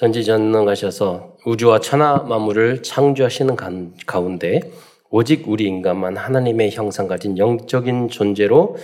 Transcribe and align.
전지전능하셔서 0.00 1.36
우주와 1.44 1.80
천하 1.80 2.22
만물을 2.22 2.82
창조하시는 2.82 3.54
가운데 4.06 4.60
오직 5.10 5.46
우리 5.46 5.64
인간만 5.64 6.16
하나님의 6.16 6.70
형상 6.70 7.06
가진 7.06 7.36
영적인 7.36 8.08
존재로 8.08 8.76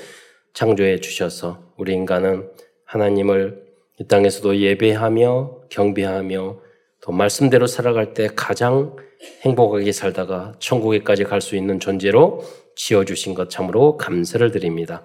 창조해 0.53 1.01
주셔서 1.01 1.73
우리 1.79 1.95
인간은 1.95 2.51
하나님을 2.85 3.65
이 3.99 4.07
땅에서도 4.07 4.59
예배하며 4.59 5.61
경배하며 5.71 6.57
또 7.01 7.13
말씀대로 7.13 7.67
살아갈 7.67 8.13
때 8.13 8.29
가장 8.37 8.95
행복하게 9.41 9.93
살다가 9.93 10.53
천국에까지 10.59 11.25
갈 11.25 11.41
수 11.41 11.57
있는 11.57 11.81
존재로 11.81 12.43
지어주신 12.75 13.33
것 13.35 13.49
참으로 13.49 13.97
감사를 13.97 14.51
드립니다. 14.51 15.03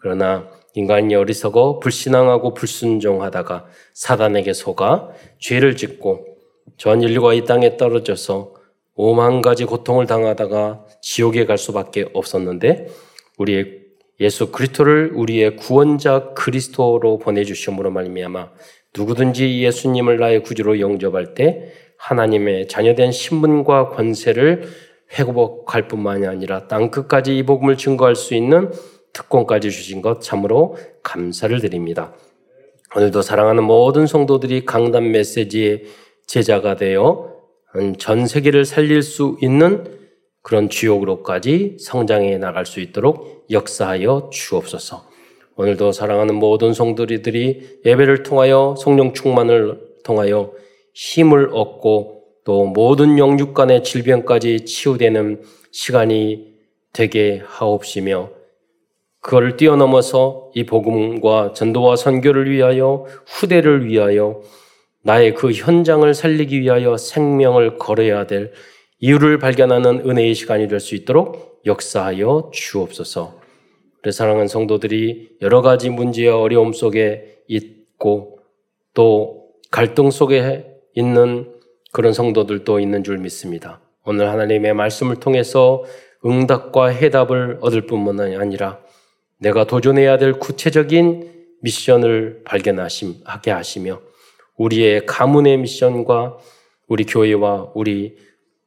그러나 0.00 0.48
인간이 0.74 1.14
어리석어 1.14 1.80
불신앙하고 1.80 2.54
불순종하다가 2.54 3.66
사단에게 3.94 4.52
속아 4.52 5.10
죄를 5.38 5.76
짓고 5.76 6.26
전 6.76 7.02
인류가 7.02 7.34
이 7.34 7.44
땅에 7.44 7.76
떨어져서 7.76 8.54
오만 8.94 9.40
가지 9.40 9.64
고통을 9.64 10.06
당하다가 10.06 10.84
지옥에 11.00 11.46
갈 11.46 11.58
수밖에 11.58 12.08
없었는데 12.12 12.86
우리의 13.38 13.82
예수 14.20 14.52
그리스도를 14.52 15.12
우리의 15.14 15.56
구원자 15.56 16.32
그리스도로 16.34 17.18
보내 17.18 17.44
주심으로 17.44 17.90
말미암아 17.90 18.50
누구든지 18.96 19.62
예수님을 19.62 20.18
나의 20.18 20.42
구주로 20.42 20.78
영접할 20.80 21.34
때 21.34 21.72
하나님의 21.98 22.68
자녀된 22.68 23.12
신분과 23.12 23.90
권세를 23.90 24.68
회복할 25.18 25.88
뿐만이 25.88 26.26
아니라 26.26 26.66
땅 26.68 26.90
끝까지 26.90 27.36
이 27.36 27.42
복음을 27.42 27.76
증거할 27.76 28.14
수 28.14 28.34
있는 28.34 28.70
특권까지 29.12 29.70
주신 29.70 30.02
것 30.02 30.20
참으로 30.20 30.76
감사를 31.02 31.60
드립니다. 31.60 32.14
오늘도 32.96 33.22
사랑하는 33.22 33.64
모든 33.64 34.06
성도들이 34.06 34.64
강단 34.64 35.10
메시지의 35.12 35.84
제자가 36.26 36.76
되어 36.76 37.32
전 37.98 38.26
세계를 38.26 38.64
살릴 38.64 39.02
수 39.02 39.38
있는 39.40 39.84
그런 40.42 40.68
주역으로까지 40.68 41.76
성장해 41.80 42.36
나갈 42.38 42.66
수 42.66 42.80
있도록 42.80 43.46
역사하여 43.50 44.30
주옵소서. 44.32 45.08
오늘도 45.56 45.92
사랑하는 45.92 46.34
모든 46.34 46.72
성도들이 46.72 47.80
예배를 47.84 48.22
통하여 48.22 48.74
성령 48.78 49.14
충만을 49.14 49.80
통하여 50.04 50.52
힘을 50.94 51.50
얻고 51.52 52.24
또 52.44 52.66
모든 52.66 53.18
영육 53.18 53.54
간의 53.54 53.84
질병까지 53.84 54.64
치유되는 54.64 55.42
시간이 55.70 56.52
되게 56.92 57.42
하옵시며 57.46 58.30
그걸 59.22 59.56
뛰어넘어서 59.56 60.50
이 60.54 60.66
복음과 60.66 61.52
전도와 61.54 61.94
선교를 61.96 62.50
위하여 62.50 63.06
후대를 63.26 63.86
위하여 63.86 64.42
나의 65.04 65.34
그 65.34 65.52
현장을 65.52 66.12
살리기 66.12 66.60
위하여 66.60 66.96
생명을 66.96 67.78
걸어야 67.78 68.26
될 68.26 68.52
이유를 68.98 69.38
발견하는 69.38 70.08
은혜의 70.08 70.34
시간이 70.34 70.68
될 70.68 70.80
수 70.80 70.94
있도록 70.96 71.62
역사하여 71.64 72.50
주옵소서. 72.52 73.40
그래서 74.00 74.16
사랑하는 74.18 74.48
성도들이 74.48 75.36
여러 75.40 75.62
가지 75.62 75.88
문제와 75.88 76.40
어려움 76.40 76.72
속에 76.72 77.42
있고 77.46 78.40
또 78.94 79.50
갈등 79.70 80.10
속에 80.10 80.66
있는 80.94 81.52
그런 81.92 82.12
성도들도 82.12 82.80
있는 82.80 83.04
줄 83.04 83.18
믿습니다. 83.18 83.80
오늘 84.04 84.28
하나님의 84.28 84.74
말씀을 84.74 85.16
통해서 85.16 85.84
응답과 86.26 86.88
해답을 86.88 87.58
얻을 87.60 87.86
뿐만 87.86 88.18
아니라 88.20 88.81
내가 89.42 89.64
도전해야 89.64 90.18
될 90.18 90.34
구체적인 90.34 91.30
미션을 91.62 92.42
발견하게 92.44 93.50
하시며 93.50 94.00
우리의 94.56 95.04
가문의 95.06 95.58
미션과 95.58 96.38
우리 96.86 97.04
교회와 97.04 97.72
우리 97.74 98.16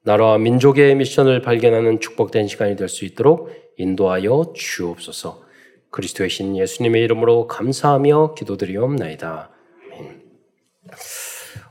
나라와 0.04 0.38
민족의 0.38 0.96
미션을 0.96 1.42
발견하는 1.42 2.02
축복된 2.02 2.48
시간이 2.48 2.76
될 2.76 2.90
수 2.90 3.06
있도록 3.06 3.50
인도하여 3.78 4.54
주옵소서. 4.54 5.44
그리스도의 5.92 6.30
신 6.30 6.58
예수님의 6.58 7.04
이름으로 7.04 7.48
감사하며 7.48 8.36
기도드리옵나이다. 8.36 9.50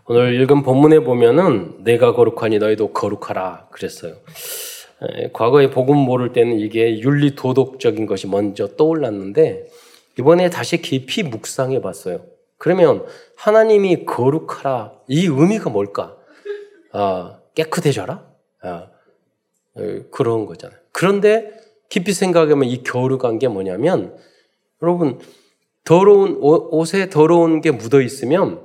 오늘 0.07 0.41
읽은 0.41 0.63
본문에 0.63 1.01
보면은 1.01 1.85
내가 1.85 2.15
거룩하니 2.15 2.59
너희도 2.59 2.93
거룩하라 2.93 3.69
그랬어요. 3.71 4.17
과거에 5.33 5.71
복음 5.71 5.97
모를 5.97 6.33
때는 6.33 6.59
이게 6.59 7.01
윤리 7.01 7.35
도덕적인 7.35 8.07
것이 8.07 8.27
먼저 8.27 8.69
떠올랐는데 8.69 9.67
이번에 10.19 10.51
다시 10.51 10.81
깊이 10.81 11.23
묵상해 11.23 11.81
봤어요. 11.81 12.25
그러면 12.59 13.05
하나님이 13.37 14.05
거룩하라 14.05 14.93
이 15.09 15.27
의미가 15.27 15.71
뭘까? 15.71 16.17
아, 16.93 17.39
깨끗해져라? 17.55 18.25
아, 18.63 18.87
그런 20.11 20.47
거잖아요. 20.47 20.79
그런데 20.93 21.51
깊이 21.89 22.13
생각하면 22.13 22.69
이 22.69 22.83
거룩한 22.83 23.39
게 23.39 23.49
뭐냐면 23.49 24.17
여러분 24.83 25.19
더러운 25.85 26.39
옷에 26.41 27.11
더러운 27.11 27.61
게 27.61 27.71
묻어 27.71 28.01
있으면 28.01 28.63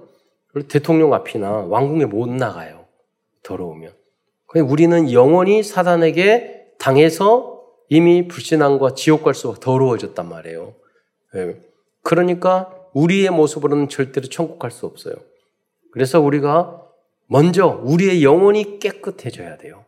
대통령 0.68 1.14
앞이나 1.14 1.66
왕궁에 1.68 2.06
못 2.06 2.30
나가요. 2.30 2.86
더러우면. 3.44 3.99
우리는 4.56 5.12
영원히 5.12 5.62
사단에게 5.62 6.74
당해서 6.80 7.64
이미 7.90 8.28
불신앙과 8.28 8.94
지옥 8.96 9.24
갈 9.24 9.34
수밖에 9.36 9.60
더러워졌단 9.60 10.28
말이에요. 10.28 10.76
예. 11.36 11.56
그러니까 12.04 12.76
우리의 12.94 13.30
모습으로는 13.30 13.90
절대로 13.90 14.28
천국 14.28 14.58
갈 14.58 14.72
수 14.72 14.86
없어요. 14.86 15.16
그래서 15.92 16.20
우리가 16.20 16.84
먼저 17.28 17.82
우리의 17.84 18.24
영혼이 18.24 18.80
깨끗해져야 18.80 19.58
돼요. 19.58 19.86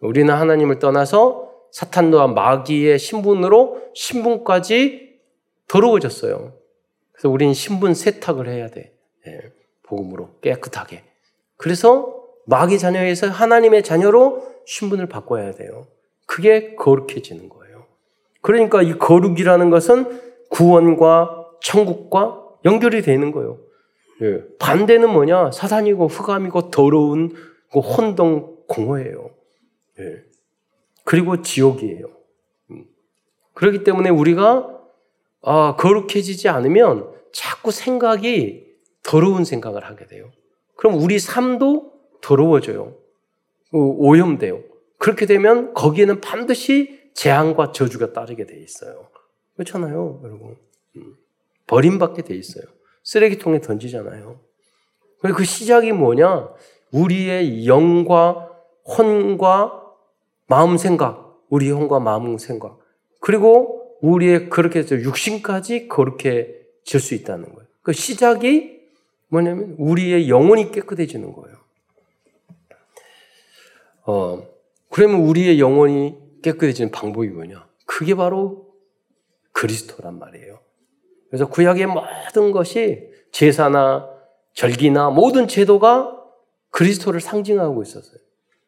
우리는 0.00 0.32
하나님을 0.32 0.78
떠나서 0.78 1.50
사탄과 1.72 2.28
마귀의 2.28 2.98
신분으로 2.98 3.82
신분까지 3.94 5.18
더러워졌어요. 5.68 6.52
그래서 7.12 7.28
우리는 7.30 7.54
신분 7.54 7.94
세탁을 7.94 8.48
해야 8.48 8.68
돼. 8.68 8.92
예. 9.26 9.40
복음으로 9.84 10.38
깨끗하게. 10.40 11.04
그래서 11.56 12.23
마귀 12.46 12.78
자녀에서 12.78 13.28
하나님의 13.28 13.82
자녀로 13.82 14.54
신분을 14.66 15.06
바꿔야 15.06 15.52
돼요. 15.52 15.86
그게 16.26 16.74
거룩해지는 16.74 17.48
거예요. 17.48 17.86
그러니까 18.40 18.82
이 18.82 18.98
거룩이라는 18.98 19.70
것은 19.70 20.20
구원과 20.50 21.46
천국과 21.62 22.42
연결이 22.64 23.02
되는 23.02 23.32
거예요. 23.32 23.58
예. 24.22 24.42
반대는 24.58 25.10
뭐냐? 25.10 25.50
사단이고 25.50 26.06
흑암이고 26.06 26.70
더러운 26.70 27.34
그 27.72 27.80
혼동 27.80 28.58
공허예요. 28.68 29.30
예. 29.98 30.22
그리고 31.04 31.42
지옥이에요. 31.42 32.06
음. 32.70 32.84
그렇기 33.54 33.84
때문에 33.84 34.10
우리가 34.10 34.70
아, 35.42 35.76
거룩해지지 35.76 36.48
않으면 36.48 37.12
자꾸 37.32 37.70
생각이 37.70 38.64
더러운 39.02 39.44
생각을 39.44 39.84
하게 39.84 40.06
돼요. 40.06 40.30
그럼 40.76 41.02
우리 41.02 41.18
삶도 41.18 41.92
더러워져요. 42.24 42.96
그 43.70 43.78
오염돼요. 43.78 44.62
그렇게 44.98 45.26
되면 45.26 45.74
거기에는 45.74 46.20
반드시 46.20 47.00
재앙과 47.14 47.72
저주가 47.72 48.12
따르게 48.12 48.46
돼 48.46 48.56
있어요. 48.56 49.08
그렇잖아요, 49.56 50.20
여러분. 50.24 50.56
음. 50.96 51.16
버림받게 51.66 52.22
돼 52.22 52.34
있어요. 52.34 52.64
쓰레기통에 53.02 53.60
던지잖아요. 53.60 54.40
그 55.36 55.44
시작이 55.44 55.92
뭐냐? 55.92 56.48
우리의 56.92 57.66
영과 57.66 58.50
혼과 58.84 59.82
마음 60.46 60.76
생각, 60.76 61.42
우리 61.50 61.68
영과 61.70 61.98
마음 62.00 62.36
생각, 62.38 62.78
그리고 63.20 63.96
우리의 64.00 64.50
그렇게 64.50 64.80
해서 64.80 64.96
육신까지 64.96 65.88
그렇게 65.88 66.62
질 66.84 67.00
수 67.00 67.14
있다는 67.14 67.46
거예요. 67.54 67.66
그 67.82 67.92
시작이 67.92 68.80
뭐냐면 69.28 69.74
우리의 69.78 70.28
영혼이 70.28 70.70
깨끗해지는 70.72 71.32
거예요. 71.32 71.63
어, 74.06 74.46
그러면 74.90 75.22
우리의 75.22 75.60
영혼이 75.60 76.16
깨끗해지는 76.42 76.90
방법이 76.90 77.28
뭐냐? 77.28 77.66
그게 77.86 78.14
바로 78.14 78.74
그리스도란 79.52 80.18
말이에요. 80.18 80.60
그래서 81.28 81.48
구약의 81.48 81.86
모든 81.86 82.52
것이 82.52 83.08
제사나 83.32 84.08
절기나 84.52 85.10
모든 85.10 85.48
제도가 85.48 86.20
그리스도를 86.70 87.20
상징하고 87.20 87.82
있었어요. 87.82 88.18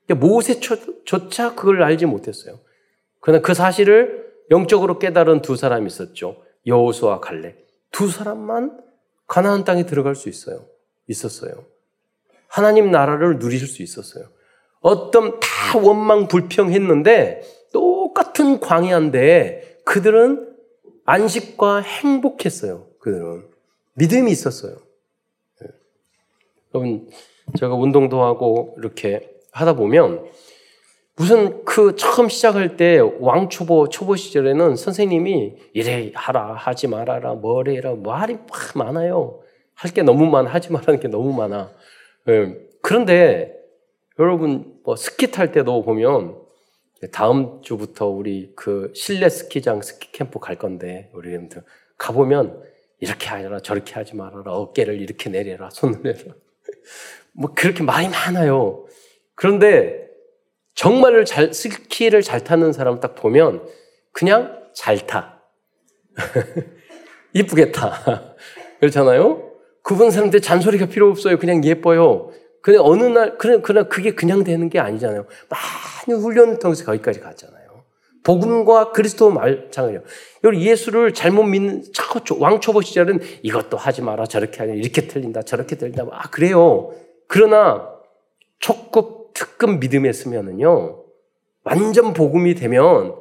모세조차 0.08 1.54
그걸 1.54 1.82
알지 1.82 2.06
못했어요. 2.06 2.58
그러나 3.20 3.42
그 3.42 3.54
사실을 3.54 4.32
영적으로 4.50 4.98
깨달은 4.98 5.42
두 5.42 5.56
사람이 5.56 5.86
있었죠. 5.86 6.42
여호수와 6.66 7.20
갈렙. 7.20 7.56
두 7.90 8.08
사람만 8.08 8.80
가나안 9.26 9.64
땅에 9.64 9.86
들어갈 9.86 10.14
수 10.14 10.28
있어요. 10.28 10.66
있었어요. 11.08 11.64
하나님 12.48 12.90
나라를 12.90 13.38
누리실 13.38 13.66
수 13.66 13.82
있었어요. 13.82 14.28
어떤 14.86 15.40
다 15.40 15.78
원망 15.82 16.28
불평했는데 16.28 17.42
똑같은 17.72 18.60
광야인데 18.60 19.80
그들은 19.84 20.54
안식과 21.04 21.80
행복했어요. 21.80 22.86
그들은 23.00 23.48
믿음이 23.94 24.30
있었어요. 24.30 24.76
예. 25.64 25.68
여러분 26.72 27.08
제가 27.58 27.74
운동도 27.74 28.22
하고 28.22 28.76
이렇게 28.78 29.28
하다 29.50 29.72
보면 29.72 30.24
무슨 31.16 31.64
그 31.64 31.96
처음 31.96 32.28
시작할 32.28 32.76
때 32.76 33.00
왕초보 33.00 33.88
초보 33.88 34.14
시절에는 34.14 34.76
선생님이 34.76 35.56
이래 35.72 36.12
하라 36.14 36.54
하지 36.54 36.86
말아라 36.86 37.34
뭐래 37.34 37.80
라 37.80 37.96
말이 37.96 38.34
막 38.34 38.46
많아요. 38.76 39.40
할 39.74 39.92
게 39.92 40.02
너무 40.04 40.26
많아 40.26 40.48
하지 40.48 40.70
말라는 40.70 41.00
게 41.00 41.08
너무 41.08 41.32
많아. 41.32 41.72
예. 42.28 42.54
그런데 42.82 43.55
여러분 44.18 44.78
뭐 44.84 44.96
스키 44.96 45.30
탈 45.30 45.52
때도 45.52 45.82
보면 45.82 46.40
다음 47.12 47.60
주부터 47.62 48.06
우리 48.06 48.52
그 48.56 48.92
실내 48.94 49.28
스키장 49.28 49.82
스키 49.82 50.10
캠프 50.12 50.38
갈 50.38 50.56
건데 50.56 51.10
우리 51.12 51.30
여러분들 51.30 51.62
가보면 51.98 52.62
이렇게 53.00 53.28
하라 53.28 53.60
저렇게 53.60 53.94
하지 53.94 54.16
말아라 54.16 54.52
어깨를 54.52 55.00
이렇게 55.00 55.28
내려라 55.28 55.68
손을 55.70 56.02
내라 56.02 56.18
뭐 57.32 57.52
그렇게 57.54 57.82
말이 57.82 58.08
많아요. 58.08 58.86
그런데 59.34 60.06
정말 60.74 61.24
잘 61.24 61.52
스키를 61.52 62.22
잘 62.22 62.42
타는 62.42 62.72
사람 62.72 63.00
딱 63.00 63.14
보면 63.14 63.66
그냥 64.12 64.62
잘 64.74 65.06
타. 65.06 65.42
이쁘게 67.34 67.72
타. 67.72 68.34
그렇잖아요? 68.80 69.52
그분 69.82 70.10
사람들 70.10 70.40
잔소리가 70.40 70.86
필요 70.86 71.10
없어요. 71.10 71.38
그냥 71.38 71.62
예뻐요. 71.64 72.30
근데 72.62 72.78
어느 72.78 73.04
날, 73.04 73.38
그냥, 73.38 73.62
그냥 73.62 73.88
그게 73.88 74.14
그냥 74.14 74.42
되는 74.42 74.68
게 74.68 74.78
아니잖아요. 74.80 75.26
많이 75.48 76.20
훈련을 76.20 76.58
통해서 76.58 76.84
거기까지 76.84 77.20
갔잖아요. 77.20 77.66
복음과 78.26 78.90
그리스도 78.90 79.30
말창을요. 79.30 80.02
여기 80.42 80.66
예수를 80.66 81.14
잘못 81.14 81.44
믿는 81.44 81.84
왕초보 82.40 82.82
시절은 82.82 83.20
이것도 83.42 83.76
하지 83.76 84.02
마라 84.02 84.26
저렇게 84.26 84.58
하냐 84.58 84.74
이렇게 84.74 85.06
틀린다 85.06 85.42
저렇게 85.42 85.76
틀린다 85.76 86.06
아 86.10 86.28
그래요. 86.30 86.92
그러나 87.28 87.88
촉급 88.58 89.32
특급 89.32 89.78
믿음에 89.78 90.12
쓰면은요 90.12 91.04
완전 91.62 92.12
복음이 92.14 92.56
되면 92.56 93.14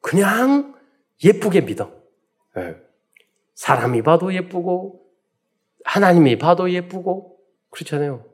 그냥 0.00 0.74
예쁘게 1.24 1.60
믿어. 1.60 1.92
네. 2.56 2.74
사람이 3.54 4.02
봐도 4.02 4.34
예쁘고 4.34 5.02
하나님이 5.84 6.38
봐도 6.38 6.68
예쁘고 6.68 7.38
그렇잖아요. 7.70 8.24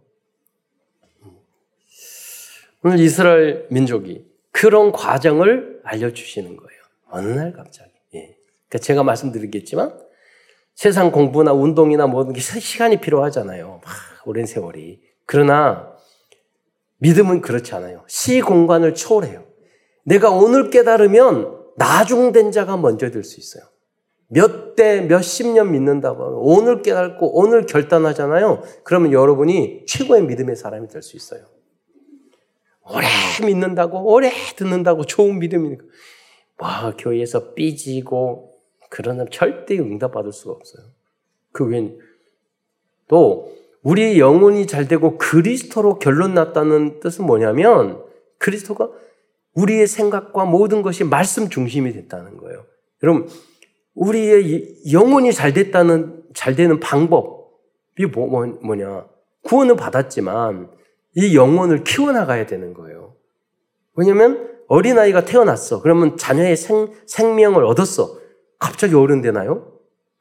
오늘 2.84 3.00
이스라엘 3.00 3.66
민족이 3.70 4.24
그런 4.52 4.92
과정을 4.92 5.80
알려주시는 5.84 6.56
거예요. 6.56 6.80
어느 7.10 7.26
날 7.28 7.52
갑자기. 7.52 7.90
예. 8.14 8.36
그러니까 8.68 8.78
제가 8.84 9.02
말씀드리겠지만 9.02 9.98
세상 10.74 11.10
공부나 11.10 11.52
운동이나 11.52 12.06
모든 12.06 12.32
게 12.32 12.40
시간이 12.40 13.00
필요하잖아요. 13.00 13.80
막 13.84 13.92
오랜 14.26 14.46
세월이. 14.46 15.00
그러나 15.26 15.92
믿음은 16.98 17.40
그렇지 17.40 17.74
않아요. 17.74 18.04
시 18.06 18.40
공간을 18.40 18.94
초월해요. 18.94 19.44
내가 20.04 20.30
오늘 20.30 20.70
깨달으면 20.70 21.56
나중된 21.76 22.52
자가 22.52 22.76
먼저 22.76 23.10
될 23.10 23.24
수 23.24 23.38
있어요. 23.40 23.64
몇 24.28 24.74
대, 24.76 25.00
몇십 25.00 25.48
년 25.48 25.72
믿는다고 25.72 26.42
오늘 26.42 26.82
깨닫고 26.82 27.38
오늘 27.38 27.66
결단하잖아요. 27.66 28.62
그러면 28.84 29.12
여러분이 29.12 29.86
최고의 29.86 30.24
믿음의 30.24 30.56
사람이 30.56 30.88
될 30.88 31.02
수 31.02 31.16
있어요. 31.16 31.44
오래 32.90 33.06
믿는다고, 33.44 34.12
오래 34.12 34.30
듣는다고 34.56 35.04
좋은 35.04 35.38
믿음이니까. 35.38 35.84
와, 36.58 36.94
교회에서 36.96 37.54
삐지고, 37.54 38.54
그러면 38.90 39.28
절대 39.30 39.78
응답받을 39.78 40.32
수가 40.32 40.52
없어요. 40.52 40.86
그 41.52 41.66
외엔, 41.66 41.98
또, 43.06 43.54
우리 43.82 44.18
영혼이 44.18 44.66
잘 44.66 44.88
되고 44.88 45.18
그리스도로 45.18 45.98
결론 45.98 46.34
났다는 46.34 47.00
뜻은 47.00 47.24
뭐냐면, 47.26 48.02
그리스도가 48.38 48.90
우리의 49.54 49.86
생각과 49.86 50.44
모든 50.44 50.82
것이 50.82 51.04
말씀 51.04 51.48
중심이 51.48 51.92
됐다는 51.92 52.36
거예요. 52.38 52.64
여러분, 53.02 53.28
우리의 53.94 54.92
영혼이 54.92 55.32
잘 55.32 55.52
됐다는, 55.52 56.22
잘 56.34 56.54
되는 56.54 56.80
방법이 56.80 58.06
뭐, 58.12 58.26
뭐, 58.26 58.46
뭐냐. 58.46 59.06
구원을 59.42 59.76
받았지만, 59.76 60.77
이 61.14 61.36
영혼을 61.36 61.84
키워나가야 61.84 62.46
되는 62.46 62.74
거예요. 62.74 63.14
왜냐면 63.94 64.48
어린아이가 64.68 65.24
태어났어. 65.24 65.80
그러면 65.80 66.16
자녀의 66.16 66.56
생, 66.56 66.92
생명을 67.06 67.64
얻었어. 67.64 68.18
갑자기 68.58 68.94
어른 68.94 69.22
되나요? 69.22 69.72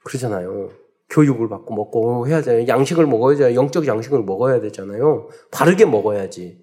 그러잖아요. 0.03 0.69
교육을 1.09 1.49
받고 1.49 1.73
먹고 1.73 2.27
해야 2.27 2.41
돼. 2.41 2.67
양식을 2.67 3.05
먹어야 3.05 3.37
돼. 3.37 3.55
영적 3.55 3.87
양식을 3.87 4.23
먹어야 4.23 4.59
되잖아요. 4.61 5.29
바르게 5.51 5.85
먹어야지. 5.85 6.59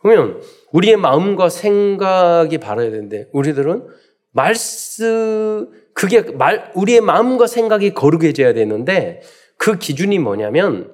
그러면 0.00 0.40
우리의 0.72 0.96
마음과 0.96 1.48
생각이 1.48 2.58
바라야 2.58 2.90
되는데 2.90 3.28
우리들은 3.32 3.88
말씀 4.32 5.70
그게 5.94 6.20
말 6.20 6.72
우리의 6.74 7.00
마음과 7.00 7.46
생각이 7.46 7.94
거룩해져야 7.94 8.52
되는데 8.52 9.22
그 9.56 9.78
기준이 9.78 10.18
뭐냐면 10.18 10.92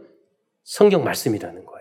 성경 0.62 1.02
말씀이라는 1.02 1.64
거예요. 1.64 1.79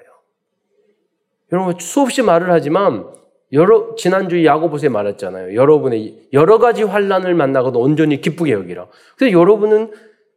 여러분 1.51 1.75
수없이 1.79 2.21
말을 2.21 2.51
하지만 2.51 3.07
여러 3.51 3.95
지난주 3.95 4.45
야고보서에 4.45 4.89
말했잖아요. 4.89 5.55
여러분의 5.55 6.29
여러 6.33 6.59
가지 6.59 6.83
환란을 6.83 7.33
만나고도 7.33 7.79
온전히 7.79 8.21
기쁘게 8.21 8.51
여기라. 8.51 8.87
근데 9.17 9.33
여러분은 9.33 9.91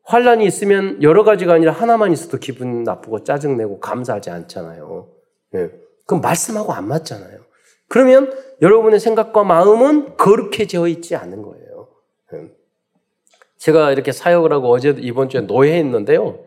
환란이 0.04 0.44
있으면 0.46 1.02
여러 1.02 1.22
가지가 1.22 1.54
아니라 1.54 1.72
하나만 1.72 2.12
있어도 2.12 2.38
기분 2.38 2.82
나쁘고 2.82 3.24
짜증내고 3.24 3.80
감사하지 3.80 4.30
않잖아요. 4.30 5.08
네. 5.52 5.70
그럼 6.06 6.22
말씀하고 6.22 6.72
안 6.72 6.88
맞잖아요. 6.88 7.38
그러면 7.88 8.32
여러분의 8.62 8.98
생각과 9.00 9.44
마음은 9.44 10.16
거룩해져 10.16 10.88
있지 10.88 11.14
않은 11.14 11.42
거예요. 11.42 11.88
네. 12.32 12.50
제가 13.58 13.92
이렇게 13.92 14.10
사역을 14.10 14.52
하고 14.52 14.70
어제 14.70 14.96
이번 14.98 15.28
주에 15.28 15.42
노예했는데요. 15.42 16.44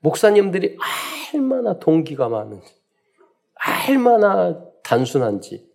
목사님들이 0.00 0.78
얼마나 1.34 1.78
동기가 1.78 2.28
많은지. 2.28 2.74
얼마나 3.88 4.60
단순한지. 4.82 5.66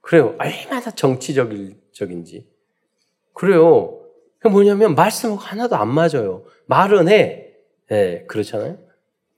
그래요. 0.00 0.36
얼마나 0.38 0.90
정치적인지. 0.90 2.48
그래요. 3.32 4.00
그 4.38 4.48
뭐냐면 4.48 4.94
말씀하고 4.94 5.40
하나도 5.40 5.76
안 5.76 5.88
맞아요. 5.88 6.44
말은 6.66 7.08
해. 7.08 7.54
예, 7.90 8.24
그렇잖아요. 8.28 8.78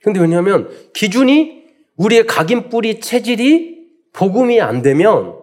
근데 0.02 0.20
왜냐면 0.20 0.70
기준이 0.92 1.66
우리의 1.96 2.26
각인 2.26 2.68
뿌리 2.68 3.00
체질이 3.00 3.88
복음이 4.12 4.60
안 4.60 4.82
되면 4.82 5.38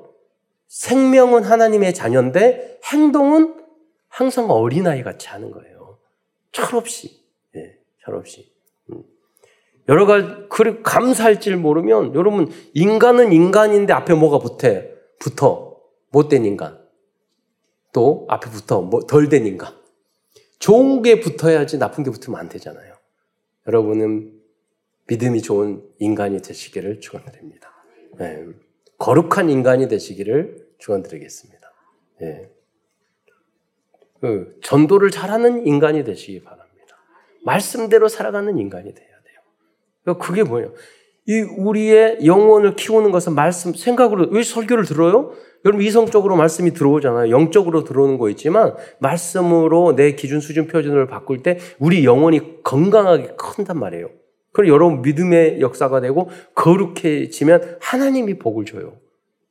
생명은 0.67 1.43
하나님의 1.43 1.93
자녀인데 1.93 2.79
행동은 2.91 3.55
항상 4.07 4.49
어린아이 4.49 5.03
같이 5.03 5.27
하는 5.27 5.51
거예요. 5.51 5.99
철없이. 6.51 7.23
예, 7.55 7.77
철없이. 8.03 8.54
여러 9.87 10.05
가지 10.05 10.27
그 10.49 10.81
감사할 10.81 11.39
줄 11.39 11.57
모르면 11.57 12.15
여러분 12.15 12.49
인간은 12.73 13.33
인간인데 13.33 13.93
앞에 13.93 14.13
뭐가 14.13 14.39
붙어 14.39 14.81
붙어 15.19 15.79
못된 16.09 16.45
인간 16.45 16.79
또 17.93 18.25
앞에 18.29 18.49
붙어 18.49 18.81
뭐 18.81 19.01
덜 19.01 19.29
된 19.29 19.45
인간 19.45 19.73
좋은 20.59 21.01
게 21.01 21.19
붙어야지 21.19 21.77
나쁜 21.77 22.03
게 22.03 22.09
붙으면 22.09 22.39
안 22.39 22.49
되잖아요. 22.49 22.95
여러분은 23.67 24.41
믿음이 25.07 25.41
좋은 25.41 25.83
인간이 25.99 26.41
되시기를 26.41 26.99
축원드립니다. 26.99 27.71
네. 28.17 28.45
거룩한 28.97 29.49
인간이 29.49 29.87
되시기를 29.87 30.67
축원드리겠습니다. 30.79 31.71
네. 32.21 32.49
그 34.21 34.57
전도를 34.63 35.11
잘하는 35.11 35.67
인간이 35.67 36.03
되시기 36.03 36.41
바랍니다. 36.41 36.97
말씀대로 37.43 38.07
살아가는 38.07 38.57
인간이 38.57 38.93
돼요. 38.93 39.14
그러니까 40.05 40.25
그게 40.25 40.43
뭐예요? 40.43 40.71
이 41.27 41.41
우리의 41.41 42.19
영혼을 42.25 42.75
키우는 42.75 43.11
것은 43.11 43.33
말씀, 43.33 43.73
생각으로, 43.73 44.27
왜 44.31 44.43
설교를 44.43 44.85
들어요? 44.85 45.31
여러분 45.65 45.83
이성적으로 45.83 46.35
말씀이 46.35 46.73
들어오잖아요. 46.73 47.31
영적으로 47.31 47.83
들어오는 47.83 48.19
거 48.19 48.29
있지만 48.29 48.75
말씀으로 48.99 49.95
내 49.95 50.11
기준 50.11 50.39
수준 50.39 50.67
표준을 50.67 51.07
바꿀 51.07 51.41
때 51.41 51.57
우리 51.79 52.05
영혼이 52.05 52.63
건강하게 52.63 53.33
큰단 53.35 53.79
말이에요. 53.79 54.09
그럼 54.53 54.69
여러분 54.69 55.01
믿음의 55.01 55.61
역사가 55.61 56.01
되고 56.01 56.29
거룩해지면 56.53 57.77
하나님이 57.81 58.37
복을 58.37 58.65
줘요. 58.65 58.93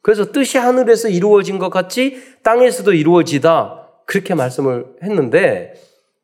그래서 0.03 0.31
뜻이 0.31 0.57
하늘에서 0.57 1.09
이루어진 1.09 1.59
것 1.59 1.71
같이 1.71 2.19
땅에서도 2.45 2.93
이루어지다. 2.93 3.89
그렇게 4.07 4.35
말씀을 4.35 4.87
했는데 5.03 5.75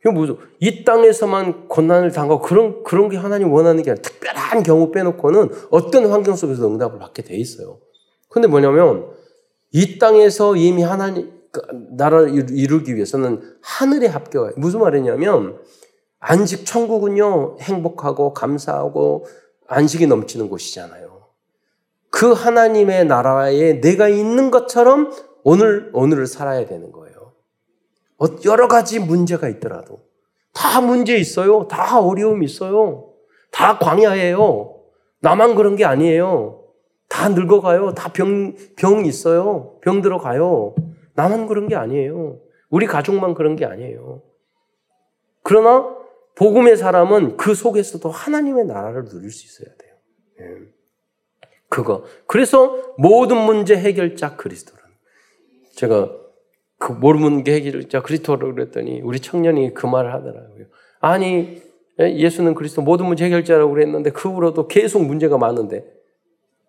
이거 0.03 0.13
무슨 0.13 0.37
이 0.61 0.85
땅에서만 0.85 1.69
고난을 1.69 2.13
당하고 2.13 2.41
그런 2.41 2.83
그런 2.85 3.09
게 3.09 3.17
하나님 3.17 3.53
원하는 3.53 3.83
게 3.83 3.91
아니라 3.91 4.03
특별한 4.03 4.63
경우 4.63 4.91
빼놓고는 4.91 5.51
어떤 5.71 6.07
환경 6.07 6.37
속에서 6.37 6.67
응답을 6.67 6.99
받게 6.99 7.23
돼 7.23 7.37
있어요. 7.37 7.79
근데 8.29 8.49
뭐냐면 8.49 9.11
이 9.73 9.99
땅에서 9.99 10.57
이미 10.57 10.83
하나님 10.83 11.33
그 11.53 11.61
나라를 11.97 12.51
이루기 12.51 12.95
위해서는 12.95 13.43
하늘에 13.61 14.07
합격해. 14.07 14.55
무슨 14.57 14.81
말이냐면 14.81 15.59
안식 16.19 16.65
천국은요 16.65 17.59
행복하고 17.61 18.33
감사하고 18.33 19.27
안식이 19.67 20.07
넘치는 20.07 20.49
곳이잖아요. 20.49 21.11
그 22.11 22.33
하나님의 22.33 23.07
나라에 23.07 23.81
내가 23.81 24.09
있는 24.09 24.51
것처럼 24.51 25.13
오늘, 25.43 25.91
오늘을 25.95 26.27
살아야 26.27 26.67
되는 26.67 26.93
거예요. 26.93 27.10
어, 28.21 28.27
여러 28.45 28.69
가지 28.69 28.99
문제가 29.01 29.49
있더라도. 29.49 30.03
다 30.53 30.81
문제 30.81 31.17
있어요. 31.17 31.67
다 31.69 32.01
어려움 32.01 32.43
있어요. 32.43 33.15
다 33.51 33.79
광야예요. 33.79 34.77
나만 35.21 35.55
그런 35.55 35.77
게 35.77 35.85
아니에요. 35.85 36.65
다 37.09 37.29
늙어가요. 37.29 37.95
다 37.95 38.13
병, 38.13 38.55
병 38.77 39.05
있어요. 39.07 39.79
병 39.81 40.03
들어가요. 40.03 40.75
나만 41.15 41.47
그런 41.47 41.69
게 41.69 41.77
아니에요. 41.77 42.39
우리 42.69 42.87
가족만 42.87 43.35
그런 43.35 43.57
게 43.57 43.65
아니에요. 43.65 44.23
그러나 45.43 45.97
복음의 46.37 46.77
사람은 46.77 47.37
그 47.37 47.55
속에서도 47.55 48.09
하나님의 48.09 48.67
나라를 48.67 49.07
누릴 49.07 49.31
수 49.31 49.47
있어야 49.47 49.75
돼요. 49.77 49.95
예. 50.41 50.73
그거. 51.69 52.05
그래서 52.27 52.95
모든 52.99 53.39
문제 53.39 53.77
해결자 53.77 54.37
그리스도라는. 54.37 54.91
제가 55.75 56.20
그 56.81 56.93
모르는 56.93 57.45
게 57.45 57.53
해결자 57.53 58.01
그리스도라고 58.01 58.55
그랬더니 58.55 59.03
우리 59.03 59.21
청년이 59.21 59.75
그 59.75 59.87
말을 59.87 60.15
하더라고요. 60.15 60.65
아니 60.99 61.61
예, 62.01 62.17
예수는 62.17 62.55
그리스도 62.55 62.81
모든 62.81 63.05
문제 63.05 63.27
해결자라고 63.27 63.71
그랬는데 63.71 64.11
그 64.11 64.31
후로도 64.31 64.67
계속 64.67 65.05
문제가 65.05 65.37
많은데 65.37 65.85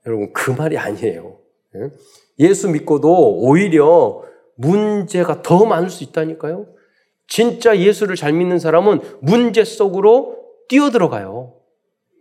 여러분 0.05 0.33
그 0.33 0.51
말이 0.51 0.77
아니에요. 0.77 1.37
예? 1.77 1.91
예수 2.39 2.69
믿고도 2.69 3.37
오히려 3.37 4.21
문제가 4.55 5.41
더 5.41 5.65
많을 5.65 5.89
수 5.89 6.03
있다니까요. 6.03 6.67
진짜 7.27 7.77
예수를 7.77 8.17
잘 8.17 8.33
믿는 8.33 8.59
사람은 8.59 8.99
문제 9.21 9.63
속으로 9.63 10.39
뛰어들어가요. 10.67 11.53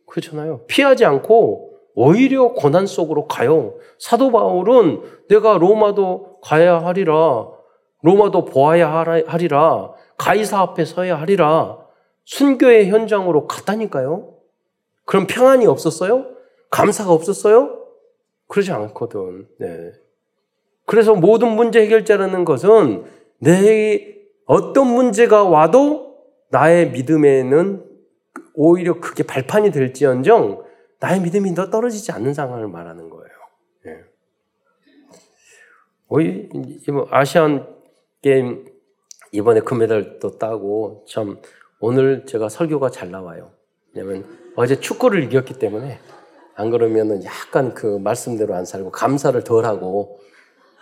그렇잖아요. 0.06 0.64
피하지 0.68 1.04
않고 1.04 1.72
오히려 1.96 2.52
고난 2.52 2.86
속으로 2.86 3.26
가요. 3.26 3.74
사도 3.98 4.30
바울은 4.30 5.02
내가 5.28 5.58
로마도 5.58 6.38
가야 6.40 6.84
하리라. 6.84 7.58
로마도 8.02 8.44
보아야 8.44 8.90
하리라. 9.26 9.92
가이사 10.16 10.60
앞에 10.60 10.84
서야 10.84 11.20
하리라. 11.20 11.78
순교의 12.24 12.90
현장으로 12.90 13.46
갔다니까요. 13.46 14.34
그럼 15.04 15.26
평안이 15.26 15.66
없었어요? 15.66 16.26
감사가 16.70 17.12
없었어요? 17.12 17.78
그러지 18.46 18.72
않거든. 18.72 19.48
네. 19.58 19.92
그래서 20.86 21.14
모든 21.14 21.52
문제 21.52 21.80
해결자라는 21.82 22.44
것은 22.44 23.04
내 23.38 24.16
어떤 24.44 24.86
문제가 24.88 25.44
와도 25.44 26.16
나의 26.50 26.90
믿음에는 26.90 27.84
오히려 28.54 29.00
그게 29.00 29.22
발판이 29.22 29.70
될지언정 29.70 30.64
나의 30.98 31.20
믿음이 31.20 31.54
더 31.54 31.70
떨어지지 31.70 32.12
않는 32.12 32.34
상황을 32.34 32.68
말하는 32.68 33.08
거예요. 33.08 33.30
예. 33.86 34.04
아시안 37.10 37.79
게임 38.22 38.66
이번에 39.32 39.60
금메달도 39.60 40.38
따고 40.38 41.04
참 41.08 41.40
오늘 41.78 42.26
제가 42.26 42.48
설교가 42.48 42.90
잘 42.90 43.10
나와요. 43.10 43.50
왜냐면 43.94 44.24
어제 44.56 44.78
축구를 44.78 45.24
이겼기 45.24 45.54
때문에 45.54 45.98
안 46.54 46.70
그러면은 46.70 47.24
약간 47.24 47.72
그 47.74 47.86
말씀대로 47.86 48.54
안 48.54 48.64
살고 48.64 48.90
감사를 48.90 49.42
덜 49.44 49.64
하고 49.64 50.20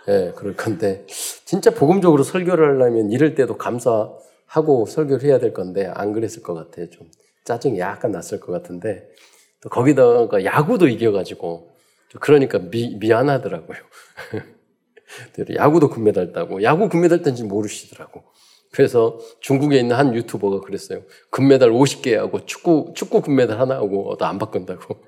예, 0.07 0.33
그럴 0.35 0.55
건데 0.55 1.05
진짜 1.45 1.71
복음적으로 1.71 2.23
설교를 2.23 2.75
하려면 2.75 3.11
이럴 3.11 3.35
때도 3.35 3.57
감사하고 3.57 4.85
설교를 4.87 5.23
해야 5.23 5.39
될 5.39 5.53
건데 5.53 5.89
안 5.93 6.11
그랬을 6.11 6.41
것 6.41 6.53
같아요. 6.53 6.89
좀 6.89 7.09
짜증이 7.45 7.79
약간 7.79 8.11
났을 8.11 8.39
것 8.39 8.51
같은데 8.51 9.09
또 9.61 9.69
거기다가 9.69 10.43
야구도 10.43 10.87
이겨가지고 10.87 11.69
그러니까 12.19 12.59
미, 12.59 12.97
미안하더라고요. 12.99 13.77
야구도 15.55 15.89
금메달 15.89 16.33
따고 16.33 16.61
야구 16.63 16.89
금메달 16.89 17.21
딴지 17.21 17.43
모르시더라고. 17.43 18.23
그래서 18.71 19.19
중국에 19.39 19.79
있는 19.79 19.95
한 19.95 20.13
유튜버가 20.13 20.61
그랬어요. 20.61 21.03
금메달 21.31 21.71
50개 21.71 22.13
하고 22.13 22.45
축구 22.45 22.93
축구 22.95 23.21
금메달 23.21 23.59
하나 23.59 23.75
하고 23.75 24.15
또안 24.17 24.37
바꾼다고. 24.37 25.03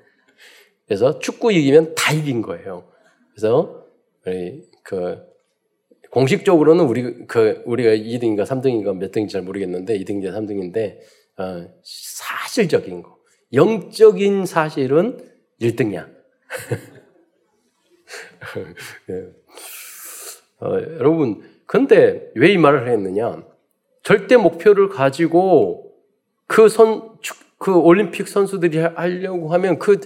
그래서 0.86 1.18
축구 1.20 1.52
이기면 1.52 1.94
다 1.94 2.12
이긴 2.12 2.42
거예요. 2.42 2.88
그래서 3.30 3.86
그 4.82 5.18
공식적으로는 6.10 6.84
우리 6.84 7.26
그 7.26 7.62
우리가 7.64 7.90
2등인가 7.90 8.44
3등인가 8.44 8.96
몇 8.96 9.12
등인지 9.12 9.32
잘 9.32 9.42
모르겠는데 9.42 9.98
2등인지 9.98 10.26
3등인데 10.26 10.98
어, 11.38 11.66
사실적인 11.82 13.02
거, 13.02 13.16
영적인 13.52 14.44
사실은 14.44 15.18
1등이야. 15.60 16.10
네. 20.62 20.66
어, 20.68 20.82
여러분, 20.98 21.42
근데 21.66 22.30
왜 22.34 22.52
이 22.52 22.58
말을 22.58 22.88
했느냐? 22.88 23.42
절대 24.02 24.36
목표를 24.36 24.88
가지고 24.88 25.92
그 26.46 26.68
선, 26.68 27.12
그 27.58 27.74
올림픽 27.74 28.28
선수들이 28.28 28.78
하려고 28.78 29.48
하면 29.52 29.78
그 29.78 30.00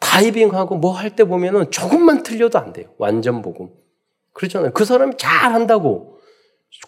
다이빙하고 0.00 0.76
뭐 0.76 0.92
할 0.92 1.10
때 1.16 1.24
보면은 1.24 1.70
조금만 1.70 2.22
틀려도 2.22 2.58
안 2.58 2.72
돼요. 2.72 2.88
완전 2.98 3.42
복음. 3.42 3.68
그렇잖아요. 4.32 4.72
그 4.72 4.84
사람이 4.84 5.14
잘 5.18 5.52
한다고. 5.52 6.18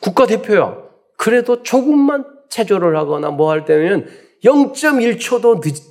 국가대표야. 0.01 0.79
그래도 1.17 1.63
조금만 1.63 2.25
체조를 2.51 2.97
하거나 2.97 3.31
뭐 3.31 3.51
할 3.51 3.65
때면 3.65 4.07
0.1초도 4.45 5.61
늦, 5.63 5.83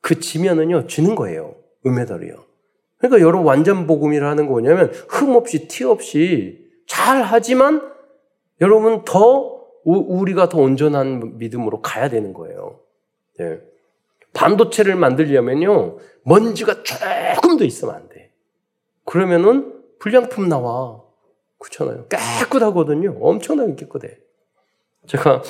그치면은요, 0.00 0.86
지는 0.86 1.14
거예요. 1.14 1.54
은메달이요. 1.86 2.44
그러니까 3.00 3.20
여러분 3.20 3.46
완전 3.46 3.86
복음이라는 3.86 4.46
거 4.46 4.50
뭐냐면 4.52 4.92
흠 5.08 5.34
없이 5.34 5.66
티 5.66 5.84
없이 5.84 6.70
잘 6.86 7.22
하지만 7.22 7.90
여러분 8.60 9.04
더 9.04 9.60
우리가 9.84 10.48
더 10.48 10.58
온전한 10.58 11.38
믿음으로 11.38 11.80
가야 11.80 12.08
되는 12.08 12.32
거예요. 12.32 12.80
네. 13.38 13.60
반도체를 14.32 14.96
만들려면요, 14.96 15.98
먼지가 16.24 16.82
조금 16.82 17.56
더 17.56 17.64
있으면 17.64 17.94
안 17.94 18.08
돼. 18.08 18.32
그러면은 19.04 19.82
불량품 19.98 20.48
나와. 20.48 21.02
그렇잖아요. 21.58 22.06
깨끗하거든요. 22.08 23.18
엄청나게 23.20 23.74
깨끗해. 23.76 24.18
제가 25.06 25.42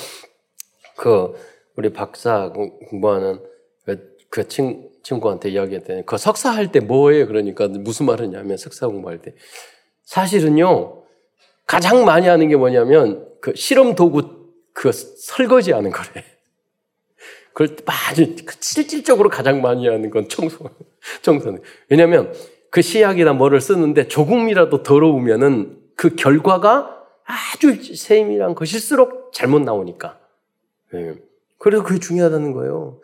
그 0.97 1.33
우리 1.77 1.93
박사 1.93 2.51
공부하는 2.51 3.41
그, 3.85 4.17
그 4.29 4.47
친, 4.47 4.90
친구한테 5.03 5.49
이야기했더니 5.49 6.05
그 6.05 6.17
석사 6.17 6.51
할 6.51 6.71
때 6.71 6.79
뭐예요? 6.79 7.27
그러니까 7.27 7.67
무슨 7.67 8.05
말이냐면 8.05 8.57
석사 8.57 8.87
공부할 8.87 9.21
때 9.21 9.33
사실은요 10.03 11.03
가장 11.65 12.05
많이 12.05 12.27
하는 12.27 12.47
게 12.49 12.55
뭐냐면 12.55 13.27
그 13.41 13.53
실험 13.55 13.95
도구 13.95 14.49
그 14.73 14.91
설거지 14.91 15.71
하는 15.71 15.91
거래. 15.91 16.23
그걸 17.53 17.75
많이 17.85 18.35
그 18.45 18.55
실질적으로 18.59 19.29
가장 19.29 19.61
많이 19.61 19.87
하는 19.87 20.09
건 20.09 20.29
청소 20.29 20.69
청소는 21.21 21.61
왜냐하면 21.89 22.33
그 22.69 22.81
시약이나 22.81 23.33
뭐를 23.33 23.59
쓰는데 23.59 24.07
조금이라도 24.07 24.83
더러우면은 24.83 25.77
그 25.97 26.15
결과가 26.15 26.97
아주 27.25 27.95
세밀한 27.95 28.55
것일수록 28.55 29.33
잘못 29.33 29.61
나오니까. 29.61 30.19
네. 30.93 31.15
그래서 31.57 31.83
그게 31.83 31.99
중요하다는 31.99 32.53
거예요. 32.53 33.01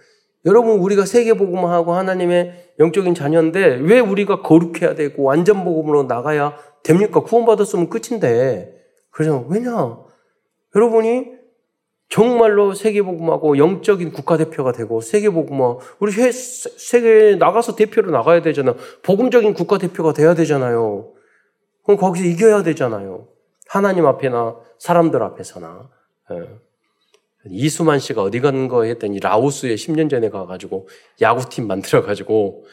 여러분 0.47 0.79
우리가 0.79 1.05
세계 1.05 1.33
복음하고 1.33 1.93
하나님의 1.93 2.73
영적인 2.79 3.13
자녀인데 3.13 3.81
왜 3.83 3.99
우리가 3.99 4.41
거룩해야 4.41 4.95
되고 4.95 5.23
완전 5.23 5.65
복음으로 5.65 6.03
나가야 6.03 6.55
됩니까? 6.83 7.19
구원받았으면 7.19 7.89
끝인데. 7.89 8.73
그래서 9.11 9.45
왜냐? 9.49 9.99
여러분이 10.73 11.37
정말로 12.09 12.73
세계복음하고 12.73 13.57
영적인 13.57 14.13
국가대표가 14.13 14.71
되고 14.71 15.01
세계복음화 15.01 15.77
우리 15.99 16.11
세계에 16.13 17.35
나가서 17.35 17.75
대표로 17.75 18.11
나가야 18.11 18.41
되잖아. 18.41 18.75
복음적인 19.03 19.53
국가대표가 19.53 20.13
돼야 20.13 20.33
되잖아요. 20.33 21.11
그럼 21.83 21.97
거기서 21.99 22.25
이겨야 22.25 22.63
되잖아요. 22.63 23.27
하나님 23.67 24.05
앞에나 24.05 24.55
사람들 24.79 25.21
앞에서나. 25.21 25.89
예. 26.31 26.66
이수만 27.51 27.99
씨가 27.99 28.21
어디 28.23 28.39
간 28.41 28.67
거 28.67 28.83
했더니 28.83 29.19
라오스에 29.19 29.75
10년 29.75 30.09
전에 30.09 30.29
가가지고 30.29 30.87
야구팀 31.21 31.67
만들어가지고 31.67 32.65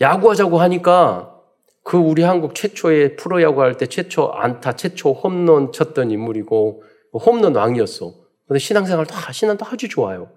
야구하자고 0.00 0.58
하니까 0.58 1.36
그 1.82 1.96
우리 1.98 2.22
한국 2.22 2.54
최초의 2.54 3.16
프로야구 3.16 3.62
할 3.62 3.76
때 3.76 3.86
최초 3.86 4.30
안타, 4.32 4.72
최초 4.76 5.12
홈런 5.12 5.72
쳤던 5.72 6.10
인물이고 6.10 6.82
홈런 7.14 7.54
왕이었어. 7.54 8.14
근데 8.46 8.58
신앙생활 8.58 9.06
다, 9.06 9.32
신앙도 9.32 9.64
아주 9.66 9.88
좋아요. 9.88 10.30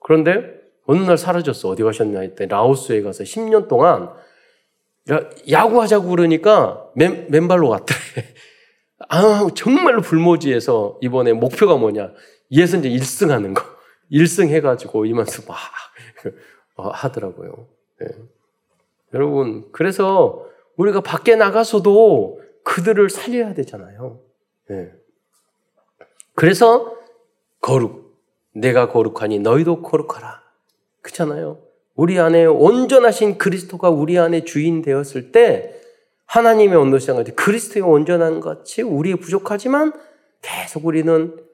그런데 0.00 0.42
어느 0.86 1.00
날 1.02 1.18
사라졌어. 1.18 1.68
어디 1.68 1.82
가셨냐 1.82 2.20
했더니 2.20 2.48
라오스에 2.48 3.02
가서 3.02 3.24
10년 3.24 3.68
동안 3.68 4.10
야구하자고 5.50 6.08
그러니까 6.08 6.84
맨, 6.94 7.26
맨발로 7.30 7.68
갔더래. 7.70 7.98
아, 9.08 9.46
정말로 9.54 10.00
불모지에서 10.02 10.98
이번에 11.02 11.32
목표가 11.32 11.76
뭐냐. 11.76 12.12
예선제 12.50 12.88
1승 12.88 13.28
하는 13.28 13.54
거. 13.54 13.62
1승 14.10 14.48
해가지고 14.48 15.06
이만큼 15.06 15.44
막 15.48 15.56
어, 16.76 16.88
하더라고요. 16.90 17.68
예. 18.02 18.08
여러분, 19.14 19.70
그래서 19.72 20.46
우리가 20.76 21.00
밖에 21.00 21.36
나가서도 21.36 22.42
그들을 22.62 23.08
살려야 23.10 23.54
되잖아요. 23.54 24.20
예. 24.70 24.92
그래서 26.34 26.94
거룩, 27.60 28.20
내가 28.52 28.90
거룩하니 28.90 29.38
너희도 29.38 29.82
거룩하라. 29.82 30.42
그렇잖아요. 31.00 31.62
우리 31.94 32.18
안에 32.18 32.44
온전하신 32.44 33.38
그리스도가 33.38 33.88
우리 33.88 34.18
안에 34.18 34.44
주인 34.44 34.82
되었을 34.82 35.32
때 35.32 35.80
하나님의 36.26 36.76
온도시장 36.76 37.16
같이 37.16 37.32
그리스도의 37.32 37.82
온전한 37.82 38.40
같이 38.40 38.82
우리의 38.82 39.16
부족하지만 39.16 39.92
계속 40.42 40.84
우리는 40.84 41.45